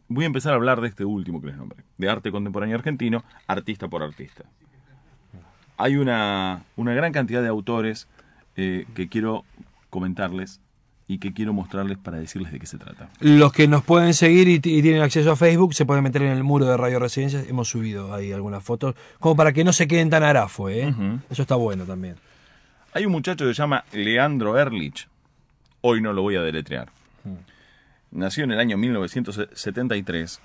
Voy 0.07 0.23
a 0.23 0.27
empezar 0.27 0.53
a 0.53 0.55
hablar 0.55 0.81
de 0.81 0.87
este 0.87 1.05
último 1.05 1.41
que 1.41 1.47
les 1.47 1.57
nombré, 1.57 1.83
de 1.97 2.09
arte 2.09 2.31
contemporáneo 2.31 2.77
argentino, 2.77 3.25
artista 3.45 3.89
por 3.89 4.03
artista. 4.03 4.45
Hay 5.77 5.97
una, 5.97 6.63
una 6.77 6.93
gran 6.93 7.11
cantidad 7.11 7.41
de 7.41 7.49
autores 7.49 8.07
eh, 8.55 8.85
que 8.95 9.09
quiero 9.09 9.43
comentarles 9.89 10.61
y 11.07 11.19
que 11.19 11.33
quiero 11.33 11.53
mostrarles 11.53 11.97
para 11.97 12.17
decirles 12.17 12.51
de 12.51 12.59
qué 12.59 12.65
se 12.65 12.77
trata. 12.77 13.09
Los 13.19 13.53
que 13.53 13.67
nos 13.67 13.83
pueden 13.83 14.13
seguir 14.13 14.47
y, 14.49 14.59
tienen 14.59 15.01
acceso 15.01 15.31
a 15.31 15.35
Facebook 15.35 15.73
se 15.73 15.85
pueden 15.85 16.03
meter 16.03 16.21
en 16.21 16.31
el 16.31 16.43
muro 16.43 16.65
de 16.65 16.75
Radio 16.75 16.99
Residencias. 16.99 17.47
Hemos 17.47 17.69
subido 17.69 18.13
ahí 18.13 18.33
algunas 18.33 18.63
fotos, 18.63 18.95
como 19.19 19.35
para 19.35 19.53
que 19.53 19.63
no 19.63 19.71
se 19.71 19.87
queden 19.87 20.09
tan 20.09 20.23
arafo, 20.23 20.69
¿eh? 20.69 20.93
Eso 21.29 21.41
está 21.41 21.55
bueno 21.55 21.85
también. 21.85 22.15
Hay 22.93 23.05
un 23.05 23.13
muchacho 23.13 23.45
que 23.45 23.53
se 23.53 23.61
llama 23.61 23.85
Leandro 23.93 24.57
Erlich. 24.57 25.07
Hoy 25.81 26.01
no 26.01 26.11
lo 26.11 26.23
voy 26.23 26.35
a 26.35 26.41
deletrear. 26.41 26.89
Nació 28.11 28.43
en 28.43 28.51
el 28.51 28.59
año 28.59 28.77
1973, 28.77 30.41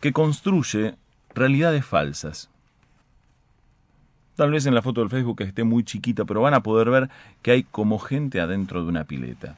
que 0.00 0.12
construye 0.12 0.94
realidades 1.34 1.84
falsas. 1.84 2.48
Tal 4.36 4.50
vez 4.50 4.66
en 4.66 4.74
la 4.74 4.82
foto 4.82 5.00
del 5.00 5.10
Facebook 5.10 5.40
esté 5.40 5.64
muy 5.64 5.82
chiquita, 5.82 6.26
pero 6.26 6.42
van 6.42 6.54
a 6.54 6.62
poder 6.62 6.90
ver 6.90 7.10
que 7.40 7.52
hay 7.52 7.62
como 7.62 7.98
gente 7.98 8.40
adentro 8.40 8.82
de 8.82 8.88
una 8.90 9.04
pileta. 9.04 9.56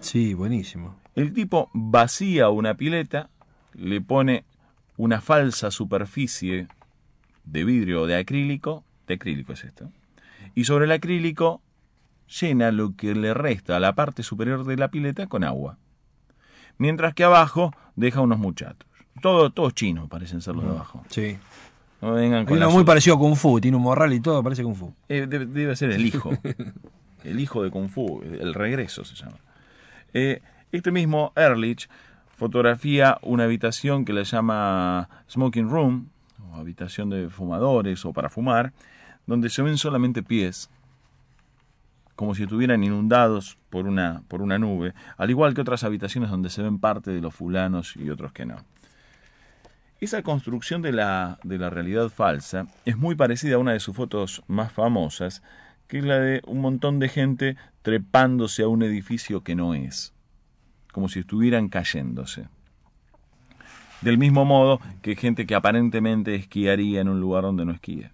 Sí, 0.00 0.34
buenísimo. 0.34 0.96
El 1.14 1.32
tipo 1.32 1.70
vacía 1.72 2.50
una 2.50 2.74
pileta, 2.74 3.30
le 3.72 4.02
pone 4.02 4.44
una 4.98 5.22
falsa 5.22 5.70
superficie 5.70 6.68
de 7.44 7.64
vidrio 7.64 8.02
o 8.02 8.06
de 8.06 8.16
acrílico, 8.16 8.84
de 9.06 9.14
acrílico 9.14 9.54
es 9.54 9.64
esto, 9.64 9.90
y 10.54 10.64
sobre 10.64 10.84
el 10.84 10.92
acrílico 10.92 11.62
llena 12.28 12.70
lo 12.70 12.94
que 12.96 13.14
le 13.14 13.32
resta 13.32 13.76
a 13.76 13.80
la 13.80 13.94
parte 13.94 14.22
superior 14.22 14.64
de 14.64 14.76
la 14.76 14.88
pileta 14.88 15.26
con 15.26 15.42
agua. 15.42 15.78
Mientras 16.76 17.14
que 17.14 17.24
abajo 17.24 17.72
deja 17.96 18.20
unos 18.20 18.38
muchachos. 18.38 18.88
Todos 19.22 19.54
todos 19.54 19.74
chinos 19.74 20.08
parecen 20.08 20.42
ser 20.42 20.56
los 20.56 20.64
de 20.64 20.70
abajo. 20.70 21.04
Sí. 21.08 21.38
No 22.04 22.12
vengan 22.12 22.40
Hay 22.40 22.44
con 22.44 22.58
uno 22.58 22.70
muy 22.70 22.84
parecido 22.84 23.16
a 23.16 23.18
Kung 23.18 23.34
Fu, 23.34 23.58
tiene 23.62 23.78
un 23.78 23.82
morral 23.82 24.12
y 24.12 24.20
todo, 24.20 24.42
parece 24.42 24.62
Kung 24.62 24.74
Fu. 24.74 24.92
Eh, 25.08 25.26
debe, 25.26 25.46
debe 25.46 25.74
ser 25.74 25.90
el 25.90 26.04
hijo. 26.04 26.32
el 27.24 27.40
hijo 27.40 27.62
de 27.62 27.70
Kung 27.70 27.88
Fu. 27.88 28.20
El 28.22 28.52
regreso 28.52 29.06
se 29.06 29.14
llama. 29.14 29.38
Eh, 30.12 30.42
este 30.70 30.92
mismo 30.92 31.32
Ehrlich 31.34 31.88
fotografía 32.36 33.16
una 33.22 33.44
habitación 33.44 34.04
que 34.04 34.12
le 34.12 34.24
llama 34.24 35.08
Smoking 35.30 35.70
Room, 35.70 36.10
o 36.52 36.56
habitación 36.56 37.08
de 37.08 37.30
fumadores 37.30 38.04
o 38.04 38.12
para 38.12 38.28
fumar, 38.28 38.74
donde 39.26 39.48
se 39.48 39.62
ven 39.62 39.78
solamente 39.78 40.22
pies, 40.22 40.68
como 42.16 42.34
si 42.34 42.42
estuvieran 42.42 42.84
inundados 42.84 43.56
por 43.70 43.86
una, 43.86 44.22
por 44.28 44.42
una 44.42 44.58
nube, 44.58 44.92
al 45.16 45.30
igual 45.30 45.54
que 45.54 45.62
otras 45.62 45.84
habitaciones 45.84 46.30
donde 46.30 46.50
se 46.50 46.62
ven 46.62 46.78
parte 46.78 47.12
de 47.12 47.22
los 47.22 47.34
fulanos 47.34 47.96
y 47.96 48.10
otros 48.10 48.32
que 48.32 48.44
no. 48.44 48.56
Esa 50.04 50.22
construcción 50.22 50.82
de 50.82 50.92
la, 50.92 51.38
de 51.44 51.56
la 51.56 51.70
realidad 51.70 52.10
falsa 52.10 52.66
es 52.84 52.98
muy 52.98 53.14
parecida 53.14 53.54
a 53.54 53.58
una 53.58 53.72
de 53.72 53.80
sus 53.80 53.96
fotos 53.96 54.42
más 54.48 54.70
famosas, 54.70 55.42
que 55.88 55.96
es 55.96 56.04
la 56.04 56.18
de 56.18 56.42
un 56.46 56.60
montón 56.60 56.98
de 56.98 57.08
gente 57.08 57.56
trepándose 57.80 58.64
a 58.64 58.68
un 58.68 58.82
edificio 58.82 59.42
que 59.42 59.54
no 59.54 59.72
es, 59.72 60.12
como 60.92 61.08
si 61.08 61.20
estuvieran 61.20 61.70
cayéndose. 61.70 62.48
Del 64.02 64.18
mismo 64.18 64.44
modo 64.44 64.78
que 65.00 65.16
gente 65.16 65.46
que 65.46 65.54
aparentemente 65.54 66.34
esquiaría 66.34 67.00
en 67.00 67.08
un 67.08 67.18
lugar 67.18 67.44
donde 67.44 67.64
no 67.64 67.72
esquía. 67.72 68.12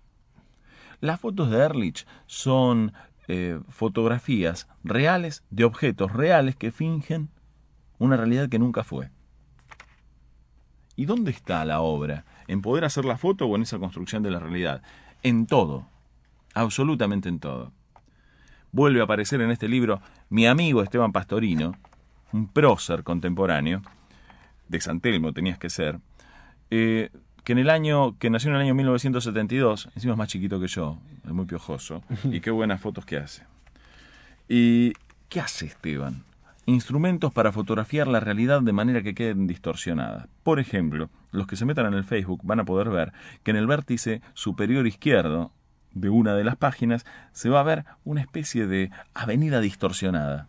Las 1.00 1.18
fotos 1.18 1.50
de 1.50 1.59
Ehrlich 1.59 2.06
son 2.26 2.92
eh, 3.26 3.59
fotografías 3.68 4.68
reales 4.85 5.42
de 5.50 5.64
objetos 5.64 6.12
reales 6.12 6.54
que 6.54 6.70
fingen 6.70 7.30
una 7.99 8.16
realidad 8.16 8.49
que 8.49 8.61
nunca 8.61 8.85
fue. 8.85 9.11
¿Y 10.97 11.06
dónde 11.06 11.30
está 11.30 11.64
la 11.64 11.80
obra? 11.80 12.25
¿En 12.47 12.62
poder 12.62 12.85
hacer 12.85 13.04
la 13.04 13.16
foto 13.16 13.47
o 13.47 13.56
en 13.56 13.62
esa 13.62 13.78
construcción 13.78 14.23
de 14.23 14.30
la 14.30 14.38
realidad? 14.38 14.82
En 15.23 15.47
todo, 15.47 15.87
absolutamente 16.54 17.28
en 17.28 17.40
todo. 17.40 17.73
Vuelve 18.73 19.00
a 19.00 19.04
aparecer 19.04 19.40
en 19.40 19.50
este 19.50 19.68
libro 19.68 20.00
mi 20.28 20.47
amigo 20.47 20.82
Esteban 20.82 21.12
Pastorino, 21.12 21.76
un 22.32 22.49
prócer 22.49 23.02
contemporáneo, 23.02 23.82
de 24.68 24.80
San 24.80 25.00
Telmo 25.00 25.32
tenías 25.32 25.59
que 25.59 25.68
ser, 25.68 25.99
eh, 26.70 27.11
que 27.42 27.52
en 27.52 27.59
el 27.59 27.70
año, 27.70 28.16
que 28.18 28.30
nació 28.30 28.50
en 28.50 28.56
el 28.56 28.62
año 28.62 28.75
1972, 28.75 29.88
encima 29.97 30.12
es 30.12 30.18
más 30.18 30.28
chiquito 30.28 30.61
que 30.61 30.68
yo, 30.68 30.99
es 31.25 31.32
muy 31.32 31.47
piojoso, 31.47 32.02
y 32.25 32.40
qué 32.40 32.50
buenas 32.50 32.80
fotos 32.80 33.04
que 33.04 33.16
hace. 33.16 33.42
¿Y 34.49 34.92
qué 35.28 35.40
hace 35.40 35.66
Esteban? 35.66 36.25
Instrumentos 36.67 37.33
para 37.33 37.52
fotografiar 37.52 38.07
la 38.07 38.21
realidad 38.21 38.62
de 38.62 38.73
manera 38.73 39.02
que 39.02 39.14
queden 39.14 39.47
distorsionadas. 39.47 40.29
Por 40.43 40.61
ejemplo, 40.61 41.11
los 41.33 41.47
que 41.47 41.57
se 41.57 41.64
metan 41.64 41.87
en 41.87 41.95
el 41.95 42.05
Facebook 42.05 42.40
van 42.45 42.61
a 42.61 42.64
poder 42.64 42.90
ver 42.90 43.12
que 43.43 43.50
en 43.50 43.57
el 43.57 43.67
vértice 43.67 44.23
superior 44.35 44.87
izquierdo 44.87 45.52
de 45.93 46.11
una 46.11 46.35
de 46.35 46.45
las 46.45 46.57
páginas 46.57 47.05
se 47.33 47.49
va 47.49 47.61
a 47.61 47.64
ver 47.64 47.85
una 48.05 48.21
especie 48.21 48.67
de 48.67 48.90
avenida 49.14 49.61
distorsionada. 49.61 50.49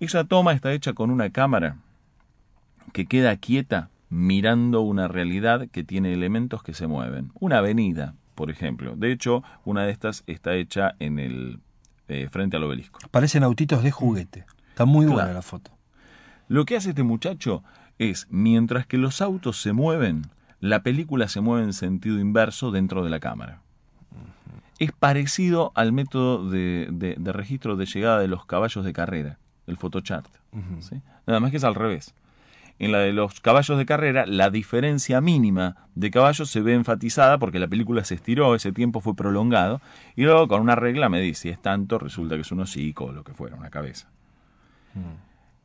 Esa 0.00 0.24
toma 0.24 0.52
está 0.52 0.72
hecha 0.72 0.92
con 0.92 1.10
una 1.10 1.30
cámara 1.30 1.76
que 2.92 3.06
queda 3.06 3.36
quieta 3.36 3.90
mirando 4.08 4.80
una 4.80 5.08
realidad 5.08 5.68
que 5.68 5.84
tiene 5.84 6.12
elementos 6.12 6.62
que 6.62 6.74
se 6.74 6.86
mueven. 6.86 7.30
Una 7.38 7.58
avenida, 7.58 8.14
por 8.34 8.50
ejemplo. 8.50 8.96
De 8.96 9.12
hecho, 9.12 9.42
una 9.64 9.84
de 9.84 9.92
estas 9.92 10.24
está 10.26 10.54
hecha 10.54 10.94
en 10.98 11.18
el 11.18 11.60
eh, 12.08 12.28
frente 12.30 12.56
al 12.56 12.64
obelisco. 12.64 12.98
Parecen 13.10 13.44
autitos 13.44 13.82
de 13.82 13.92
juguete. 13.92 14.44
Está 14.80 14.86
muy 14.86 15.04
buena 15.06 15.32
la 15.34 15.42
foto. 15.42 15.70
Lo 16.48 16.64
que 16.64 16.74
hace 16.76 16.90
este 16.90 17.02
muchacho 17.02 17.62
es, 17.98 18.26
mientras 18.30 18.86
que 18.86 18.96
los 18.96 19.20
autos 19.20 19.60
se 19.60 19.74
mueven, 19.74 20.22
la 20.58 20.82
película 20.82 21.28
se 21.28 21.42
mueve 21.42 21.64
en 21.64 21.74
sentido 21.74 22.18
inverso 22.18 22.70
dentro 22.70 23.04
de 23.04 23.10
la 23.10 23.20
cámara. 23.20 23.60
Es 24.78 24.92
parecido 24.92 25.72
al 25.74 25.92
método 25.92 26.48
de, 26.48 26.88
de- 26.90 27.14
de 27.18 27.32
registro 27.32 27.76
de 27.76 27.84
llegada 27.84 28.18
de 28.20 28.28
los 28.28 28.46
caballos 28.46 28.82
de 28.82 28.94
carrera, 28.94 29.38
el 29.66 29.76
photochart. 29.76 30.26
¿sí? 30.80 31.02
Nada 31.26 31.40
más 31.40 31.50
que 31.50 31.58
es 31.58 31.64
al 31.64 31.74
revés. 31.74 32.14
En 32.78 32.92
la 32.92 33.00
de 33.00 33.12
los 33.12 33.40
caballos 33.42 33.76
de 33.76 33.84
carrera, 33.84 34.24
la 34.24 34.48
diferencia 34.48 35.20
mínima 35.20 35.76
de 35.94 36.10
caballos 36.10 36.48
se 36.50 36.62
ve 36.62 36.72
enfatizada 36.72 37.36
porque 37.36 37.58
la 37.58 37.68
película 37.68 38.02
se 38.04 38.14
estiró, 38.14 38.54
ese 38.54 38.72
tiempo 38.72 39.02
fue 39.02 39.14
prolongado, 39.14 39.82
y 40.16 40.22
luego 40.22 40.48
con 40.48 40.62
una 40.62 40.74
regla 40.76 41.10
me 41.10 41.20
dice, 41.20 41.42
si 41.42 41.48
es 41.50 41.60
tanto, 41.60 41.98
resulta 41.98 42.36
que 42.36 42.40
es 42.40 42.50
un 42.52 42.60
hocico 42.60 43.04
o 43.04 43.12
lo 43.12 43.22
que 43.22 43.34
fuera, 43.34 43.56
una 43.56 43.68
cabeza. 43.68 44.08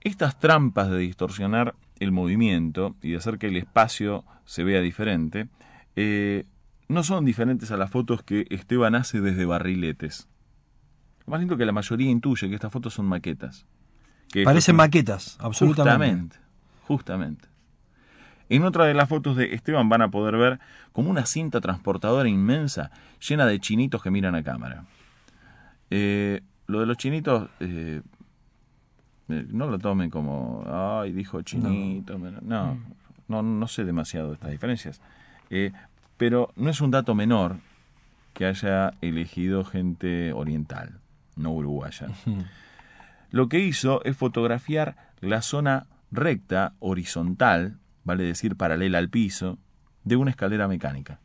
Estas 0.02 0.40
trampas 0.40 0.90
de 0.90 1.00
distorsionar 1.00 1.76
el 2.00 2.12
movimiento 2.12 2.96
y 3.02 3.12
de 3.12 3.18
hacer 3.18 3.38
que 3.38 3.48
el 3.48 3.58
espacio 3.58 4.24
se 4.46 4.64
vea 4.64 4.82
diferente, 4.82 5.48
eh, 5.96 6.46
no 6.88 7.04
son 7.04 7.26
diferentes 7.26 7.72
a 7.72 7.78
las 7.78 7.90
fotos 7.90 8.22
que 8.22 8.46
Esteban 8.50 8.96
hace 8.96 9.22
desde 9.22 9.46
barriletes. 9.46 10.28
Lo 11.26 11.32
más 11.32 11.40
lindo 11.40 11.58
que 11.58 11.66
la 11.66 11.72
mayoría 11.72 12.10
intuye 12.10 12.48
que 12.48 12.56
estas 12.56 12.72
fotos 12.72 12.94
son 12.94 13.08
maquetas. 13.08 13.66
Que 14.32 14.44
Parecen 14.44 14.76
maquetas, 14.76 15.38
absolutamente. 15.40 16.38
Justamente, 16.86 17.48
justamente. 17.48 17.56
En 18.50 18.64
otra 18.64 18.86
de 18.86 18.94
las 18.94 19.10
fotos 19.10 19.36
de 19.36 19.56
Esteban 19.56 19.90
van 19.90 20.04
a 20.04 20.12
poder 20.12 20.38
ver 20.38 20.60
como 20.92 21.10
una 21.10 21.26
cinta 21.26 21.62
transportadora 21.62 22.30
inmensa 22.30 22.92
llena 23.28 23.48
de 23.48 23.60
chinitos 23.60 24.04
que 24.04 24.12
miran 24.12 24.36
a 24.36 24.44
cámara. 24.44 24.86
Eh, 25.90 26.42
lo 26.68 26.80
de 26.80 26.86
los 26.86 26.98
chinitos, 26.98 27.50
eh, 27.60 28.02
no 29.28 29.68
lo 29.68 29.80
tomen 29.80 30.10
como, 30.10 30.64
ay, 30.68 31.12
dijo 31.12 31.42
chinito. 31.42 32.18
No, 32.18 32.78
no, 33.28 33.42
no 33.42 33.68
sé 33.68 33.84
demasiado 33.84 34.30
de 34.30 34.34
estas 34.36 34.52
diferencias. 34.52 35.02
Eh, 35.50 35.72
pero 36.18 36.52
no 36.56 36.70
es 36.70 36.82
un 36.82 36.92
dato 36.92 37.16
menor 37.16 37.58
que 38.34 38.46
haya 38.46 38.94
elegido 39.02 39.64
gente 39.64 40.34
oriental, 40.34 41.00
no 41.36 41.52
uruguaya. 41.52 42.08
Lo 43.32 43.50
que 43.50 43.60
hizo 43.60 44.04
es 44.06 44.16
fotografiar 44.16 44.96
la 45.20 45.42
zona 45.42 45.88
recta, 46.12 46.74
horizontal, 46.80 47.78
vale 48.04 48.24
decir 48.24 48.56
paralela 48.56 48.98
al 48.98 49.10
piso, 49.10 49.58
de 50.04 50.16
una 50.16 50.32
escalera 50.32 50.68
mecánica. 50.68 51.20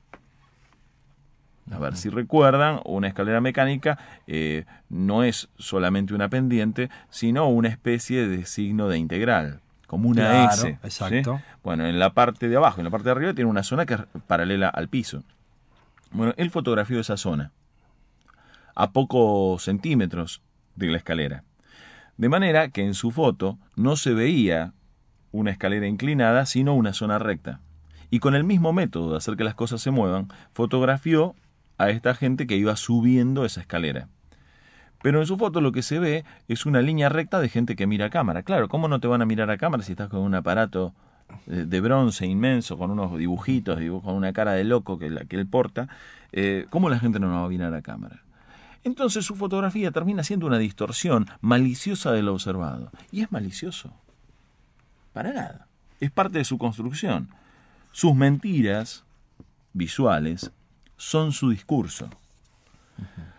A 1.70 1.78
ver 1.78 1.96
si 1.96 2.08
recuerdan, 2.08 2.80
una 2.84 3.08
escalera 3.08 3.40
mecánica 3.40 3.98
eh, 4.26 4.64
no 4.88 5.22
es 5.22 5.48
solamente 5.56 6.14
una 6.14 6.28
pendiente, 6.28 6.90
sino 7.10 7.48
una 7.48 7.68
especie 7.68 8.26
de 8.26 8.44
signo 8.44 8.88
de 8.88 8.98
integral, 8.98 9.60
como 9.86 10.08
una 10.08 10.30
Claro, 10.30 10.52
S. 10.52 10.62
¿sí? 10.62 10.68
exacto. 10.82 11.40
Bueno, 11.62 11.86
en 11.86 11.98
la 11.98 12.10
parte 12.12 12.48
de 12.48 12.56
abajo, 12.56 12.80
en 12.80 12.84
la 12.84 12.90
parte 12.90 13.04
de 13.04 13.12
arriba, 13.12 13.34
tiene 13.34 13.50
una 13.50 13.62
zona 13.62 13.86
que 13.86 13.94
es 13.94 14.00
paralela 14.26 14.68
al 14.68 14.88
piso. 14.88 15.22
Bueno, 16.10 16.34
él 16.36 16.50
fotografió 16.50 16.98
esa 16.98 17.16
zona 17.16 17.52
a 18.74 18.92
pocos 18.92 19.62
centímetros 19.62 20.42
de 20.74 20.86
la 20.88 20.96
escalera. 20.96 21.44
De 22.16 22.28
manera 22.28 22.68
que 22.68 22.84
en 22.84 22.94
su 22.94 23.10
foto 23.10 23.58
no 23.76 23.96
se 23.96 24.12
veía 24.12 24.72
una 25.32 25.50
escalera 25.50 25.86
inclinada, 25.86 26.46
sino 26.46 26.74
una 26.74 26.92
zona 26.92 27.18
recta. 27.18 27.60
Y 28.10 28.18
con 28.18 28.34
el 28.34 28.42
mismo 28.42 28.72
método 28.72 29.12
de 29.12 29.18
hacer 29.18 29.36
que 29.36 29.44
las 29.44 29.54
cosas 29.54 29.80
se 29.80 29.90
muevan, 29.90 30.28
fotografió 30.52 31.34
a 31.80 31.88
esta 31.88 32.14
gente 32.14 32.46
que 32.46 32.56
iba 32.56 32.76
subiendo 32.76 33.44
esa 33.46 33.62
escalera. 33.62 34.08
Pero 35.02 35.20
en 35.20 35.26
su 35.26 35.38
foto 35.38 35.62
lo 35.62 35.72
que 35.72 35.82
se 35.82 35.98
ve 35.98 36.24
es 36.46 36.66
una 36.66 36.82
línea 36.82 37.08
recta 37.08 37.40
de 37.40 37.48
gente 37.48 37.74
que 37.74 37.86
mira 37.86 38.06
a 38.06 38.10
cámara. 38.10 38.42
Claro, 38.42 38.68
¿cómo 38.68 38.86
no 38.86 39.00
te 39.00 39.08
van 39.08 39.22
a 39.22 39.24
mirar 39.24 39.50
a 39.50 39.56
cámara 39.56 39.82
si 39.82 39.92
estás 39.92 40.10
con 40.10 40.20
un 40.20 40.34
aparato 40.34 40.92
eh, 41.46 41.64
de 41.66 41.80
bronce 41.80 42.26
inmenso, 42.26 42.76
con 42.76 42.90
unos 42.90 43.16
dibujitos, 43.16 43.78
dibu- 43.78 44.02
con 44.02 44.14
una 44.14 44.34
cara 44.34 44.52
de 44.52 44.64
loco 44.64 44.98
que 44.98 45.06
él 45.06 45.46
porta? 45.46 45.88
Eh, 46.32 46.66
¿Cómo 46.68 46.90
la 46.90 46.98
gente 46.98 47.18
no 47.18 47.28
nos 47.28 47.40
va 47.42 47.46
a 47.46 47.48
mirar 47.48 47.72
a 47.72 47.80
cámara? 47.80 48.22
Entonces 48.84 49.24
su 49.24 49.34
fotografía 49.34 49.90
termina 49.90 50.22
siendo 50.22 50.46
una 50.46 50.58
distorsión 50.58 51.28
maliciosa 51.40 52.12
de 52.12 52.22
lo 52.22 52.34
observado. 52.34 52.90
Y 53.10 53.22
es 53.22 53.32
malicioso. 53.32 53.90
Para 55.14 55.32
nada. 55.32 55.66
Es 55.98 56.10
parte 56.10 56.36
de 56.36 56.44
su 56.44 56.58
construcción. 56.58 57.28
Sus 57.90 58.14
mentiras 58.14 59.04
visuales 59.72 60.50
son 61.00 61.32
su 61.32 61.48
discurso. 61.48 62.10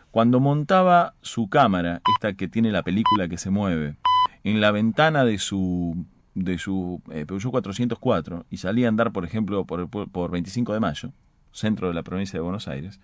Cuando 0.09 0.39
montaba 0.39 1.13
su 1.21 1.47
cámara, 1.47 2.01
esta 2.15 2.33
que 2.33 2.47
tiene 2.47 2.71
la 2.71 2.81
película 2.81 3.27
que 3.27 3.37
se 3.37 3.51
mueve, 3.51 3.97
en 4.43 4.61
la 4.61 4.71
ventana 4.71 5.23
de 5.23 5.37
su 5.37 6.07
de 6.33 6.57
su 6.57 7.03
eh, 7.11 7.25
Peugeot 7.27 7.51
404 7.51 8.45
y 8.49 8.57
salía 8.57 8.87
a 8.87 8.89
andar, 8.89 9.11
por 9.11 9.25
ejemplo, 9.25 9.65
por, 9.65 9.87
por, 9.89 10.09
por 10.09 10.31
25 10.31 10.73
de 10.73 10.79
mayo, 10.79 11.11
centro 11.51 11.87
de 11.89 11.93
la 11.93 12.01
provincia 12.01 12.37
de 12.37 12.41
Buenos 12.41 12.67
Aires, 12.67 12.99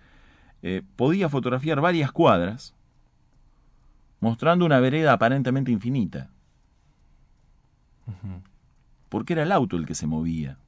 eh, 0.62 0.82
podía 0.96 1.28
fotografiar 1.28 1.80
varias 1.80 2.10
cuadras 2.10 2.74
mostrando 4.18 4.66
una 4.66 4.80
vereda 4.80 5.12
aparentemente 5.12 5.70
infinita. 5.70 6.30
Porque 9.08 9.34
era 9.34 9.44
el 9.44 9.52
auto 9.52 9.76
el 9.76 9.86
que 9.86 9.94
se 9.94 10.08
movía. 10.08 10.58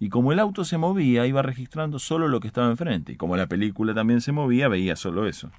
Y 0.00 0.10
como 0.10 0.32
el 0.32 0.38
auto 0.38 0.64
se 0.64 0.78
movía, 0.78 1.26
iba 1.26 1.42
registrando 1.42 1.98
solo 1.98 2.28
lo 2.28 2.40
que 2.40 2.46
estaba 2.46 2.70
enfrente. 2.70 3.12
Y 3.12 3.16
como 3.16 3.36
la 3.36 3.46
película 3.46 3.94
también 3.94 4.20
se 4.20 4.32
movía, 4.32 4.68
veía 4.68 4.94
solo 4.94 5.26
eso. 5.26 5.50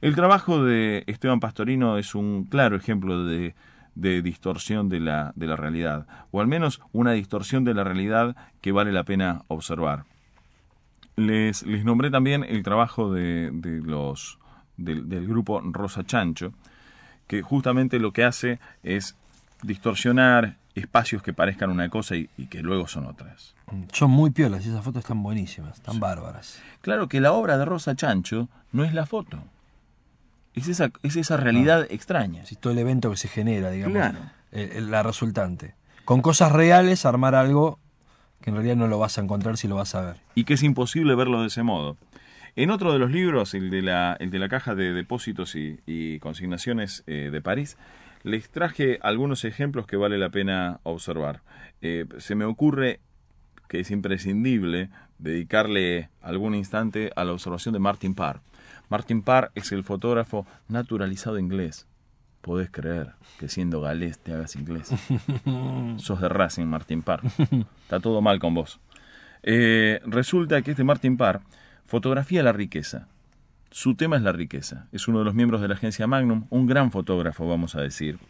El 0.00 0.14
trabajo 0.14 0.62
de 0.62 1.02
Esteban 1.06 1.40
Pastorino 1.40 1.98
es 1.98 2.14
un 2.14 2.44
claro 2.44 2.76
ejemplo 2.76 3.24
de, 3.24 3.54
de 3.94 4.22
distorsión 4.22 4.88
de 4.88 5.00
la, 5.00 5.32
de 5.34 5.46
la 5.46 5.56
realidad, 5.56 6.06
o 6.30 6.40
al 6.40 6.46
menos 6.46 6.80
una 6.92 7.12
distorsión 7.12 7.64
de 7.64 7.74
la 7.74 7.84
realidad 7.84 8.36
que 8.60 8.72
vale 8.72 8.92
la 8.92 9.04
pena 9.04 9.42
observar. 9.48 10.04
Les, 11.16 11.64
les 11.64 11.84
nombré 11.84 12.10
también 12.10 12.44
el 12.44 12.62
trabajo 12.62 13.12
de, 13.12 13.50
de 13.52 13.80
los, 13.80 14.38
del, 14.76 15.08
del 15.08 15.26
grupo 15.26 15.60
Rosa 15.60 16.04
Chancho, 16.04 16.52
que 17.26 17.42
justamente 17.42 17.98
lo 17.98 18.12
que 18.12 18.24
hace 18.24 18.58
es 18.82 19.16
distorsionar 19.62 20.56
espacios 20.74 21.22
que 21.22 21.32
parezcan 21.32 21.70
una 21.70 21.88
cosa 21.88 22.16
y, 22.16 22.28
y 22.36 22.46
que 22.46 22.62
luego 22.62 22.88
son 22.88 23.06
otras. 23.06 23.54
Son 23.92 24.10
muy 24.10 24.30
piolas 24.30 24.66
y 24.66 24.70
esas 24.70 24.84
fotos 24.84 25.00
están 25.00 25.22
buenísimas, 25.22 25.76
están 25.76 26.00
bárbaras. 26.00 26.60
Claro 26.80 27.08
que 27.08 27.20
la 27.20 27.32
obra 27.32 27.56
de 27.56 27.64
Rosa 27.64 27.94
Chancho 27.94 28.48
no 28.72 28.84
es 28.84 28.92
la 28.92 29.06
foto. 29.06 29.42
Es 30.54 30.68
esa, 30.68 30.90
es 31.02 31.16
esa 31.16 31.36
realidad 31.36 31.86
extraña. 31.90 32.42
Es 32.42 32.56
todo 32.58 32.72
el 32.72 32.78
evento 32.78 33.10
que 33.10 33.16
se 33.16 33.28
genera, 33.28 33.70
digamos. 33.70 33.96
Claro. 33.96 34.18
la 34.52 35.02
resultante. 35.02 35.74
Con 36.04 36.22
cosas 36.22 36.52
reales, 36.52 37.06
armar 37.06 37.34
algo 37.34 37.78
que 38.40 38.50
en 38.50 38.56
realidad 38.56 38.76
no 38.76 38.86
lo 38.88 38.98
vas 38.98 39.18
a 39.18 39.22
encontrar 39.22 39.56
si 39.56 39.66
lo 39.68 39.76
vas 39.76 39.94
a 39.94 40.02
ver. 40.02 40.16
Y 40.34 40.44
que 40.44 40.54
es 40.54 40.62
imposible 40.62 41.14
verlo 41.14 41.40
de 41.40 41.48
ese 41.48 41.62
modo. 41.62 41.96
En 42.56 42.70
otro 42.70 42.92
de 42.92 43.00
los 43.00 43.10
libros, 43.10 43.54
el 43.54 43.70
de 43.70 43.82
la, 43.82 44.16
el 44.20 44.30
de 44.30 44.38
la 44.38 44.48
caja 44.48 44.74
de 44.74 44.92
depósitos 44.92 45.56
y, 45.56 45.80
y 45.86 46.20
consignaciones 46.20 47.02
eh, 47.06 47.30
de 47.32 47.40
París, 47.40 47.76
les 48.24 48.50
traje 48.50 48.98
algunos 49.02 49.44
ejemplos 49.44 49.86
que 49.86 49.96
vale 49.96 50.18
la 50.18 50.30
pena 50.30 50.80
observar. 50.82 51.42
Eh, 51.82 52.06
se 52.18 52.34
me 52.34 52.46
ocurre 52.46 53.00
que 53.68 53.80
es 53.80 53.90
imprescindible 53.90 54.90
dedicarle 55.18 56.08
algún 56.20 56.54
instante 56.54 57.12
a 57.16 57.24
la 57.24 57.32
observación 57.32 57.74
de 57.74 57.78
Martin 57.78 58.14
Parr. 58.14 58.40
Martin 58.88 59.22
Parr 59.22 59.52
es 59.54 59.72
el 59.72 59.84
fotógrafo 59.84 60.46
naturalizado 60.68 61.38
inglés. 61.38 61.86
Podés 62.40 62.70
creer 62.70 63.12
que 63.38 63.48
siendo 63.48 63.80
galés 63.80 64.18
te 64.18 64.32
hagas 64.32 64.56
inglés. 64.56 64.88
Sos 65.96 66.20
de 66.20 66.28
Racing, 66.28 66.66
Martin 66.66 67.02
Parr. 67.02 67.22
Está 67.82 68.00
todo 68.00 68.20
mal 68.22 68.38
con 68.38 68.54
vos. 68.54 68.80
Eh, 69.42 70.00
resulta 70.06 70.62
que 70.62 70.70
este 70.70 70.84
Martin 70.84 71.18
Parr 71.18 71.42
fotografía 71.84 72.42
la 72.42 72.52
riqueza. 72.52 73.08
Su 73.74 73.96
tema 73.96 74.14
es 74.14 74.22
la 74.22 74.30
riqueza. 74.30 74.86
Es 74.92 75.08
uno 75.08 75.18
de 75.18 75.24
los 75.24 75.34
miembros 75.34 75.60
de 75.60 75.66
la 75.66 75.74
agencia 75.74 76.06
Magnum, 76.06 76.46
un 76.48 76.64
gran 76.68 76.92
fotógrafo, 76.92 77.44
vamos 77.48 77.74
a 77.74 77.80
decir. 77.80 78.20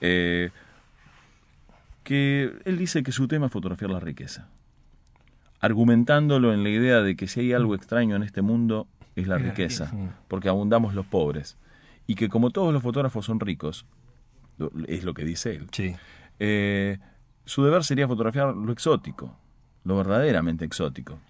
Eh, 0.00 0.50
que 2.02 2.52
él 2.64 2.78
dice 2.78 3.04
que 3.04 3.12
su 3.12 3.28
tema 3.28 3.46
es 3.46 3.52
fotografiar 3.52 3.92
la 3.92 4.00
riqueza. 4.00 4.48
Argumentándolo 5.60 6.52
en 6.52 6.64
la 6.64 6.70
idea 6.70 7.00
de 7.00 7.14
que 7.14 7.28
si 7.28 7.38
hay 7.38 7.52
algo 7.52 7.76
extraño 7.76 8.16
en 8.16 8.24
este 8.24 8.42
mundo 8.42 8.88
es 9.14 9.28
la 9.28 9.38
riqueza, 9.38 9.92
porque 10.26 10.48
abundamos 10.48 10.94
los 10.94 11.06
pobres. 11.06 11.56
Y 12.08 12.16
que 12.16 12.28
como 12.28 12.50
todos 12.50 12.72
los 12.74 12.82
fotógrafos 12.82 13.24
son 13.24 13.38
ricos, 13.38 13.86
es 14.88 15.04
lo 15.04 15.14
que 15.14 15.24
dice 15.24 15.54
él, 15.54 15.68
Sí. 15.70 15.94
eh, 16.40 16.98
su 17.44 17.62
deber 17.62 17.84
sería 17.84 18.08
fotografiar 18.08 18.52
lo 18.56 18.72
exótico, 18.72 19.38
lo 19.84 19.96
verdaderamente 19.96 20.64
exótico. 20.64 21.20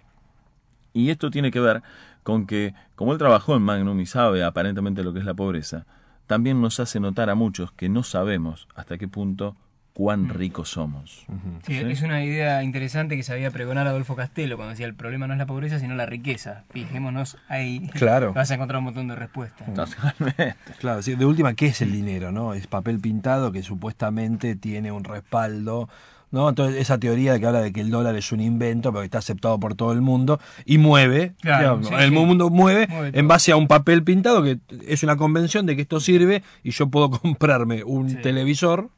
Y 0.91 1.11
esto 1.11 1.29
tiene 1.29 1.51
que 1.51 1.59
ver 1.59 1.83
con 2.23 2.47
que, 2.47 2.73
como 2.95 3.13
él 3.13 3.19
trabajó 3.19 3.55
en 3.55 3.61
Magnum 3.61 3.99
y 3.99 4.05
sabe 4.05 4.43
aparentemente 4.43 5.03
lo 5.03 5.13
que 5.13 5.19
es 5.19 5.25
la 5.25 5.33
pobreza, 5.33 5.85
también 6.27 6.61
nos 6.61 6.79
hace 6.79 6.99
notar 6.99 7.29
a 7.29 7.35
muchos 7.35 7.71
que 7.71 7.89
no 7.89 8.03
sabemos 8.03 8.67
hasta 8.75 8.97
qué 8.97 9.07
punto 9.07 9.55
cuán 9.93 10.29
ricos 10.29 10.69
somos. 10.69 11.25
Sí, 11.65 11.79
¿Sí? 11.79 11.85
Es 11.85 12.01
una 12.01 12.23
idea 12.23 12.63
interesante 12.63 13.15
que 13.15 13.23
sabía 13.23 13.51
pregonar 13.51 13.87
Adolfo 13.87 14.15
Castelo 14.15 14.55
cuando 14.55 14.71
decía 14.71 14.87
el 14.87 14.95
problema 14.95 15.27
no 15.27 15.33
es 15.33 15.39
la 15.39 15.45
pobreza 15.45 15.79
sino 15.79 15.95
la 15.95 16.05
riqueza. 16.05 16.63
Fijémonos 16.71 17.37
ahí. 17.47 17.87
Claro. 17.93 18.33
Vas 18.33 18.49
a 18.51 18.55
encontrar 18.55 18.79
un 18.79 18.85
montón 18.85 19.07
de 19.07 19.15
respuestas. 19.15 19.71
Totalmente. 19.73 20.55
Claro, 20.79 21.01
sí, 21.01 21.15
de 21.15 21.25
última, 21.25 21.53
¿qué 21.53 21.67
es 21.67 21.81
el 21.81 21.91
dinero? 21.91 22.31
no 22.31 22.53
Es 22.53 22.67
papel 22.67 22.99
pintado 22.99 23.51
que 23.51 23.61
supuestamente 23.61 24.55
tiene 24.55 24.91
un 24.91 25.03
respaldo. 25.03 25.89
¿No? 26.33 26.49
Entonces, 26.49 26.81
esa 26.81 26.97
teoría 26.97 27.31
de 27.31 27.39
que 27.39 27.45
habla 27.47 27.61
de 27.61 27.71
que 27.71 27.79
el 27.79 27.89
dólar 27.89 28.15
es 28.17 28.31
un 28.33 28.41
invento, 28.41 28.91
pero 28.91 29.01
que 29.01 29.05
está 29.05 29.19
aceptado 29.19 29.57
por 29.59 29.75
todo 29.75 29.93
el 29.93 30.01
mundo 30.01 30.39
y 30.65 30.77
mueve. 30.79 31.33
Claro, 31.41 31.59
digamos, 31.77 31.87
sí, 31.87 31.93
el 31.93 32.09
sí. 32.09 32.15
mundo 32.15 32.49
mueve, 32.49 32.87
Mueve 32.87 33.17
en 33.17 33.27
base 33.29 33.51
a 33.53 33.55
un 33.55 33.67
papel 33.69 34.03
pintado 34.03 34.43
que 34.43 34.59
es 34.85 35.03
una 35.03 35.15
convención 35.15 35.65
de 35.65 35.75
que 35.77 35.83
esto 35.83 35.99
sirve 36.01 36.43
y 36.63 36.71
yo 36.71 36.87
puedo 36.89 37.09
comprarme 37.21 37.83
un 37.85 38.09
Sí. 38.09 38.15
televisor. 38.17 38.89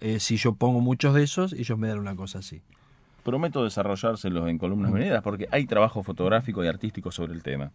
eh, 0.00 0.20
si 0.20 0.36
yo 0.38 0.54
pongo 0.54 0.80
muchos 0.80 1.14
de 1.14 1.22
esos, 1.24 1.52
ellos 1.54 1.76
me 1.78 1.88
dan 1.88 1.98
una 1.98 2.14
cosa 2.16 2.38
así. 2.38 2.62
Prometo 3.24 3.64
desarrollárselos 3.64 4.48
en 4.48 4.56
columnas 4.58 4.92
venideras 4.92 5.22
porque 5.22 5.48
hay 5.50 5.66
trabajo 5.66 6.02
fotográfico 6.02 6.62
y 6.64 6.68
artístico 6.68 7.10
sobre 7.10 7.32
el 7.34 7.42
tema. 7.42 7.72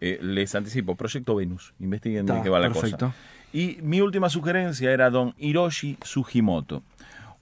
Eh, 0.00 0.18
les 0.22 0.54
anticipo, 0.54 0.96
Proyecto 0.96 1.34
Venus, 1.36 1.74
investiguen 1.78 2.26
de 2.26 2.40
qué 2.42 2.48
va 2.48 2.58
la 2.58 2.68
perfecto. 2.72 3.06
cosa. 3.08 3.14
Y 3.52 3.78
mi 3.82 4.00
última 4.00 4.30
sugerencia 4.30 4.90
era 4.90 5.10
don 5.10 5.34
Hiroshi 5.36 5.98
Sugimoto, 6.02 6.82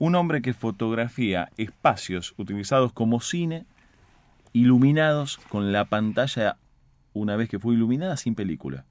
un 0.01 0.15
hombre 0.15 0.41
que 0.41 0.55
fotografía 0.55 1.51
espacios 1.57 2.33
utilizados 2.37 2.91
como 2.91 3.21
cine, 3.21 3.67
iluminados 4.51 5.37
con 5.37 5.71
la 5.71 5.85
pantalla 5.85 6.57
una 7.13 7.35
vez 7.35 7.49
que 7.49 7.59
fue 7.59 7.75
iluminada 7.75 8.17
sin 8.17 8.33
película. 8.33 8.83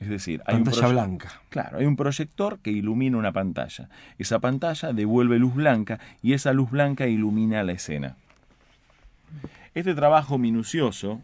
Es 0.00 0.08
decir, 0.08 0.42
hay 0.46 0.56
Pantalla 0.56 0.88
un 0.88 0.92
blanca. 0.92 1.40
Claro, 1.50 1.78
hay 1.78 1.86
un 1.86 1.94
proyector 1.94 2.58
que 2.58 2.72
ilumina 2.72 3.16
una 3.16 3.30
pantalla. 3.30 3.90
Esa 4.18 4.40
pantalla 4.40 4.92
devuelve 4.92 5.38
luz 5.38 5.54
blanca 5.54 6.00
y 6.20 6.32
esa 6.32 6.52
luz 6.52 6.72
blanca 6.72 7.06
ilumina 7.06 7.62
la 7.62 7.70
escena. 7.70 8.16
Este 9.74 9.94
trabajo 9.94 10.36
minucioso, 10.36 11.20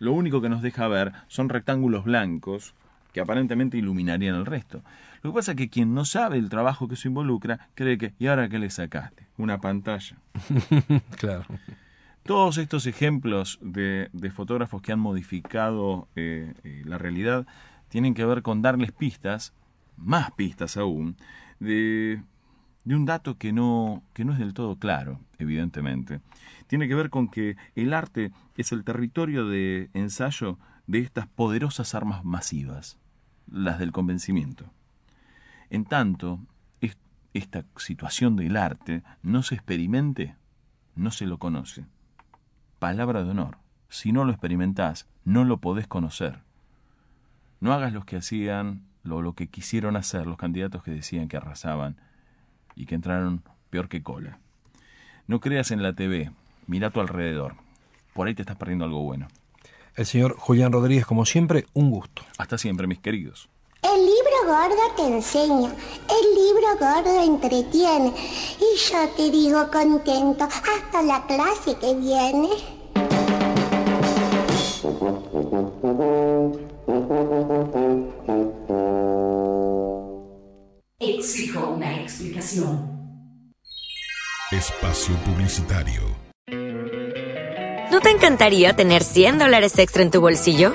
lo 0.00 0.12
único 0.12 0.42
que 0.42 0.50
nos 0.50 0.60
deja 0.60 0.86
ver 0.86 1.12
son 1.28 1.48
rectángulos 1.48 2.04
blancos 2.04 2.74
que 3.14 3.22
aparentemente 3.22 3.78
iluminarían 3.78 4.34
el 4.34 4.44
resto. 4.44 4.82
Lo 5.26 5.32
que 5.32 5.38
pasa 5.38 5.50
es 5.50 5.56
que 5.56 5.68
quien 5.68 5.92
no 5.92 6.04
sabe 6.04 6.38
el 6.38 6.48
trabajo 6.48 6.86
que 6.86 6.94
eso 6.94 7.08
involucra 7.08 7.68
cree 7.74 7.98
que, 7.98 8.14
¿y 8.16 8.28
ahora 8.28 8.48
qué 8.48 8.60
le 8.60 8.70
sacaste? 8.70 9.26
Una 9.38 9.60
pantalla. 9.60 10.18
Claro. 11.18 11.44
Todos 12.22 12.58
estos 12.58 12.86
ejemplos 12.86 13.58
de, 13.60 14.08
de 14.12 14.30
fotógrafos 14.30 14.82
que 14.82 14.92
han 14.92 15.00
modificado 15.00 16.06
eh, 16.14 16.54
eh, 16.62 16.82
la 16.84 16.98
realidad 16.98 17.44
tienen 17.88 18.14
que 18.14 18.24
ver 18.24 18.42
con 18.42 18.62
darles 18.62 18.92
pistas, 18.92 19.52
más 19.96 20.30
pistas 20.30 20.76
aún, 20.76 21.16
de, 21.58 22.22
de 22.84 22.94
un 22.94 23.04
dato 23.04 23.36
que 23.36 23.52
no, 23.52 24.04
que 24.14 24.24
no 24.24 24.32
es 24.32 24.38
del 24.38 24.54
todo 24.54 24.76
claro, 24.76 25.18
evidentemente. 25.40 26.20
Tiene 26.68 26.86
que 26.86 26.94
ver 26.94 27.10
con 27.10 27.26
que 27.26 27.56
el 27.74 27.94
arte 27.94 28.30
es 28.56 28.70
el 28.70 28.84
territorio 28.84 29.48
de 29.48 29.90
ensayo 29.92 30.56
de 30.86 31.00
estas 31.00 31.26
poderosas 31.26 31.96
armas 31.96 32.24
masivas, 32.24 32.96
las 33.50 33.80
del 33.80 33.90
convencimiento. 33.90 34.70
En 35.70 35.84
tanto, 35.84 36.38
es- 36.80 36.96
esta 37.34 37.64
situación 37.76 38.36
del 38.36 38.56
arte 38.56 39.02
no 39.22 39.42
se 39.42 39.54
experimente, 39.54 40.34
no 40.94 41.10
se 41.10 41.26
lo 41.26 41.38
conoce. 41.38 41.84
Palabra 42.78 43.24
de 43.24 43.30
honor. 43.30 43.58
Si 43.88 44.12
no 44.12 44.24
lo 44.24 44.32
experimentás, 44.32 45.06
no 45.24 45.44
lo 45.44 45.58
podés 45.58 45.86
conocer. 45.86 46.40
No 47.60 47.72
hagas 47.72 47.92
lo 47.92 48.04
que 48.04 48.16
hacían, 48.16 48.82
lo, 49.02 49.22
lo 49.22 49.34
que 49.34 49.48
quisieron 49.48 49.96
hacer 49.96 50.26
los 50.26 50.36
candidatos 50.36 50.82
que 50.82 50.90
decían 50.90 51.28
que 51.28 51.36
arrasaban 51.36 51.96
y 52.74 52.86
que 52.86 52.94
entraron 52.94 53.42
peor 53.70 53.88
que 53.88 54.02
cola. 54.02 54.38
No 55.26 55.40
creas 55.40 55.70
en 55.70 55.82
la 55.82 55.92
TV, 55.94 56.30
mira 56.66 56.88
a 56.88 56.90
tu 56.90 57.00
alrededor. 57.00 57.54
Por 58.12 58.26
ahí 58.28 58.34
te 58.34 58.42
estás 58.42 58.56
perdiendo 58.56 58.84
algo 58.84 59.02
bueno. 59.02 59.28
El 59.94 60.04
señor 60.06 60.36
Julián 60.38 60.72
Rodríguez, 60.72 61.06
como 61.06 61.24
siempre, 61.24 61.66
un 61.72 61.90
gusto. 61.90 62.22
Hasta 62.38 62.58
siempre, 62.58 62.86
mis 62.86 62.98
queridos. 62.98 63.48
El 63.82 64.00
libro 64.04 64.15
gordo 64.46 64.94
te 64.96 65.02
enseña, 65.02 65.70
el 66.08 66.34
libro 66.34 66.68
gordo 66.78 67.22
entretiene. 67.22 68.12
Y 68.60 68.78
yo 68.78 69.08
te 69.16 69.30
digo 69.30 69.68
contento, 69.70 70.44
hasta 70.44 71.02
la 71.02 71.26
clase 71.26 71.76
que 71.80 71.94
viene. 71.94 72.48
Exijo 80.98 81.68
una 81.70 82.00
explicación. 82.00 82.96
Espacio 84.52 85.16
Publicitario. 85.24 86.02
¿No 87.90 88.00
te 88.00 88.10
encantaría 88.10 88.74
tener 88.76 89.02
100 89.02 89.38
dólares 89.38 89.78
extra 89.78 90.02
en 90.02 90.10
tu 90.10 90.20
bolsillo? 90.20 90.74